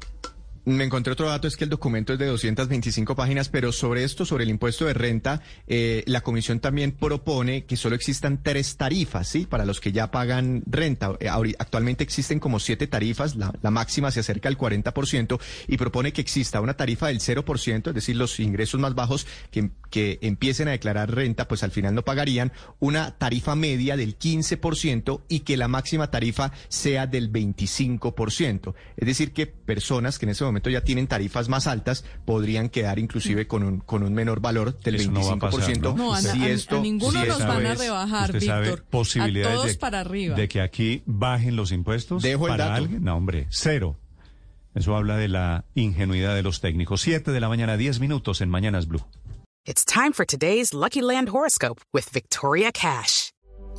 Me 0.66 0.84
encontré 0.84 1.12
otro 1.14 1.26
dato, 1.26 1.48
es 1.48 1.56
que 1.56 1.64
el 1.64 1.70
documento 1.70 2.12
es 2.12 2.18
de 2.18 2.26
225 2.26 3.16
páginas, 3.16 3.48
pero 3.48 3.72
sobre 3.72 4.04
esto, 4.04 4.26
sobre 4.26 4.44
el 4.44 4.50
impuesto 4.50 4.84
de 4.84 4.92
renta, 4.92 5.40
eh, 5.66 6.04
la 6.06 6.20
comisión 6.20 6.60
también 6.60 6.92
propone 6.92 7.64
que 7.64 7.78
solo 7.78 7.94
existan 7.94 8.42
tres 8.42 8.76
tarifas, 8.76 9.26
¿sí? 9.26 9.46
Para 9.46 9.64
los 9.64 9.80
que 9.80 9.90
ya 9.90 10.10
pagan 10.10 10.62
renta. 10.66 11.16
Eh, 11.18 11.28
actualmente 11.58 12.04
existen 12.04 12.40
como 12.40 12.60
siete 12.60 12.86
tarifas, 12.86 13.36
la, 13.36 13.54
la 13.62 13.70
máxima 13.70 14.10
se 14.10 14.20
acerca 14.20 14.50
al 14.50 14.58
40%, 14.58 15.40
y 15.66 15.78
propone 15.78 16.12
que 16.12 16.20
exista 16.20 16.60
una 16.60 16.74
tarifa 16.74 17.08
del 17.08 17.20
0%, 17.20 17.88
es 17.88 17.94
decir, 17.94 18.16
los 18.16 18.38
ingresos 18.38 18.78
más 18.78 18.94
bajos 18.94 19.26
que, 19.50 19.70
que 19.88 20.18
empiecen 20.20 20.68
a 20.68 20.72
declarar 20.72 21.10
renta, 21.10 21.48
pues 21.48 21.62
al 21.62 21.70
final 21.70 21.94
no 21.94 22.02
pagarían, 22.02 22.52
una 22.80 23.16
tarifa 23.16 23.54
media 23.54 23.96
del 23.96 24.18
15% 24.18 25.22
y 25.26 25.40
que 25.40 25.56
la 25.56 25.68
máxima 25.68 26.10
tarifa 26.10 26.52
sea 26.68 27.06
del 27.06 27.32
25%. 27.32 28.74
Es 28.98 29.06
decir, 29.06 29.32
que 29.32 29.46
personas 29.46 30.18
que 30.18 30.26
en 30.26 30.30
ese 30.30 30.44
momento 30.44 30.49
ya 30.70 30.82
tienen 30.82 31.06
tarifas 31.06 31.48
más 31.48 31.66
altas 31.66 32.04
podrían 32.24 32.68
quedar 32.68 32.98
inclusive 32.98 33.46
con 33.46 33.62
un, 33.62 33.78
con 33.80 34.02
un 34.02 34.12
menor 34.12 34.40
valor 34.40 34.78
del 34.80 34.96
Eso 34.96 35.10
no 35.12 35.20
va 35.24 35.32
a 35.32 35.36
25%. 35.36 35.40
pasar, 35.50 35.78
¿no? 35.78 35.94
No, 35.94 36.14
a, 36.14 36.20
si 36.20 36.42
a- 36.42 36.48
esto, 36.48 36.78
a 36.78 36.80
ninguno 36.80 37.20
si 37.22 37.28
nos 37.28 37.38
van 37.46 37.66
a 37.66 37.74
rebajar, 37.74 38.30
¿Usted 38.30 38.46
sabe 38.46 38.66
Víctor. 38.68 38.84
posibilidades 38.90 39.52
a 39.52 39.60
todos 39.60 39.72
de, 39.72 39.78
para 39.78 40.00
arriba. 40.00 40.36
de 40.36 40.48
que 40.48 40.60
aquí 40.60 41.02
bajen 41.06 41.56
los 41.56 41.72
impuestos 41.72 42.22
Dejo 42.22 42.46
el 42.46 42.52
para 42.52 42.64
dato. 42.66 42.82
alguien? 42.84 43.04
No, 43.04 43.16
hombre, 43.16 43.46
cero. 43.50 43.96
Eso 44.74 44.94
habla 44.96 45.16
de 45.16 45.28
la 45.28 45.64
ingenuidad 45.74 46.34
de 46.34 46.42
los 46.42 46.60
técnicos. 46.60 47.00
Siete 47.00 47.32
de 47.32 47.40
la 47.40 47.48
mañana, 47.48 47.76
diez 47.76 47.98
minutos 48.00 48.40
en 48.40 48.48
Mañanas 48.50 48.86
Blue. 48.86 49.04
It's 49.66 49.84
time 49.84 50.12
for 50.12 50.24
today's 50.24 50.72
Lucky 50.72 51.02
Land 51.02 51.28
horoscope 51.30 51.80
with 51.92 52.04
Victoria 52.12 52.70
Cash. 52.72 53.29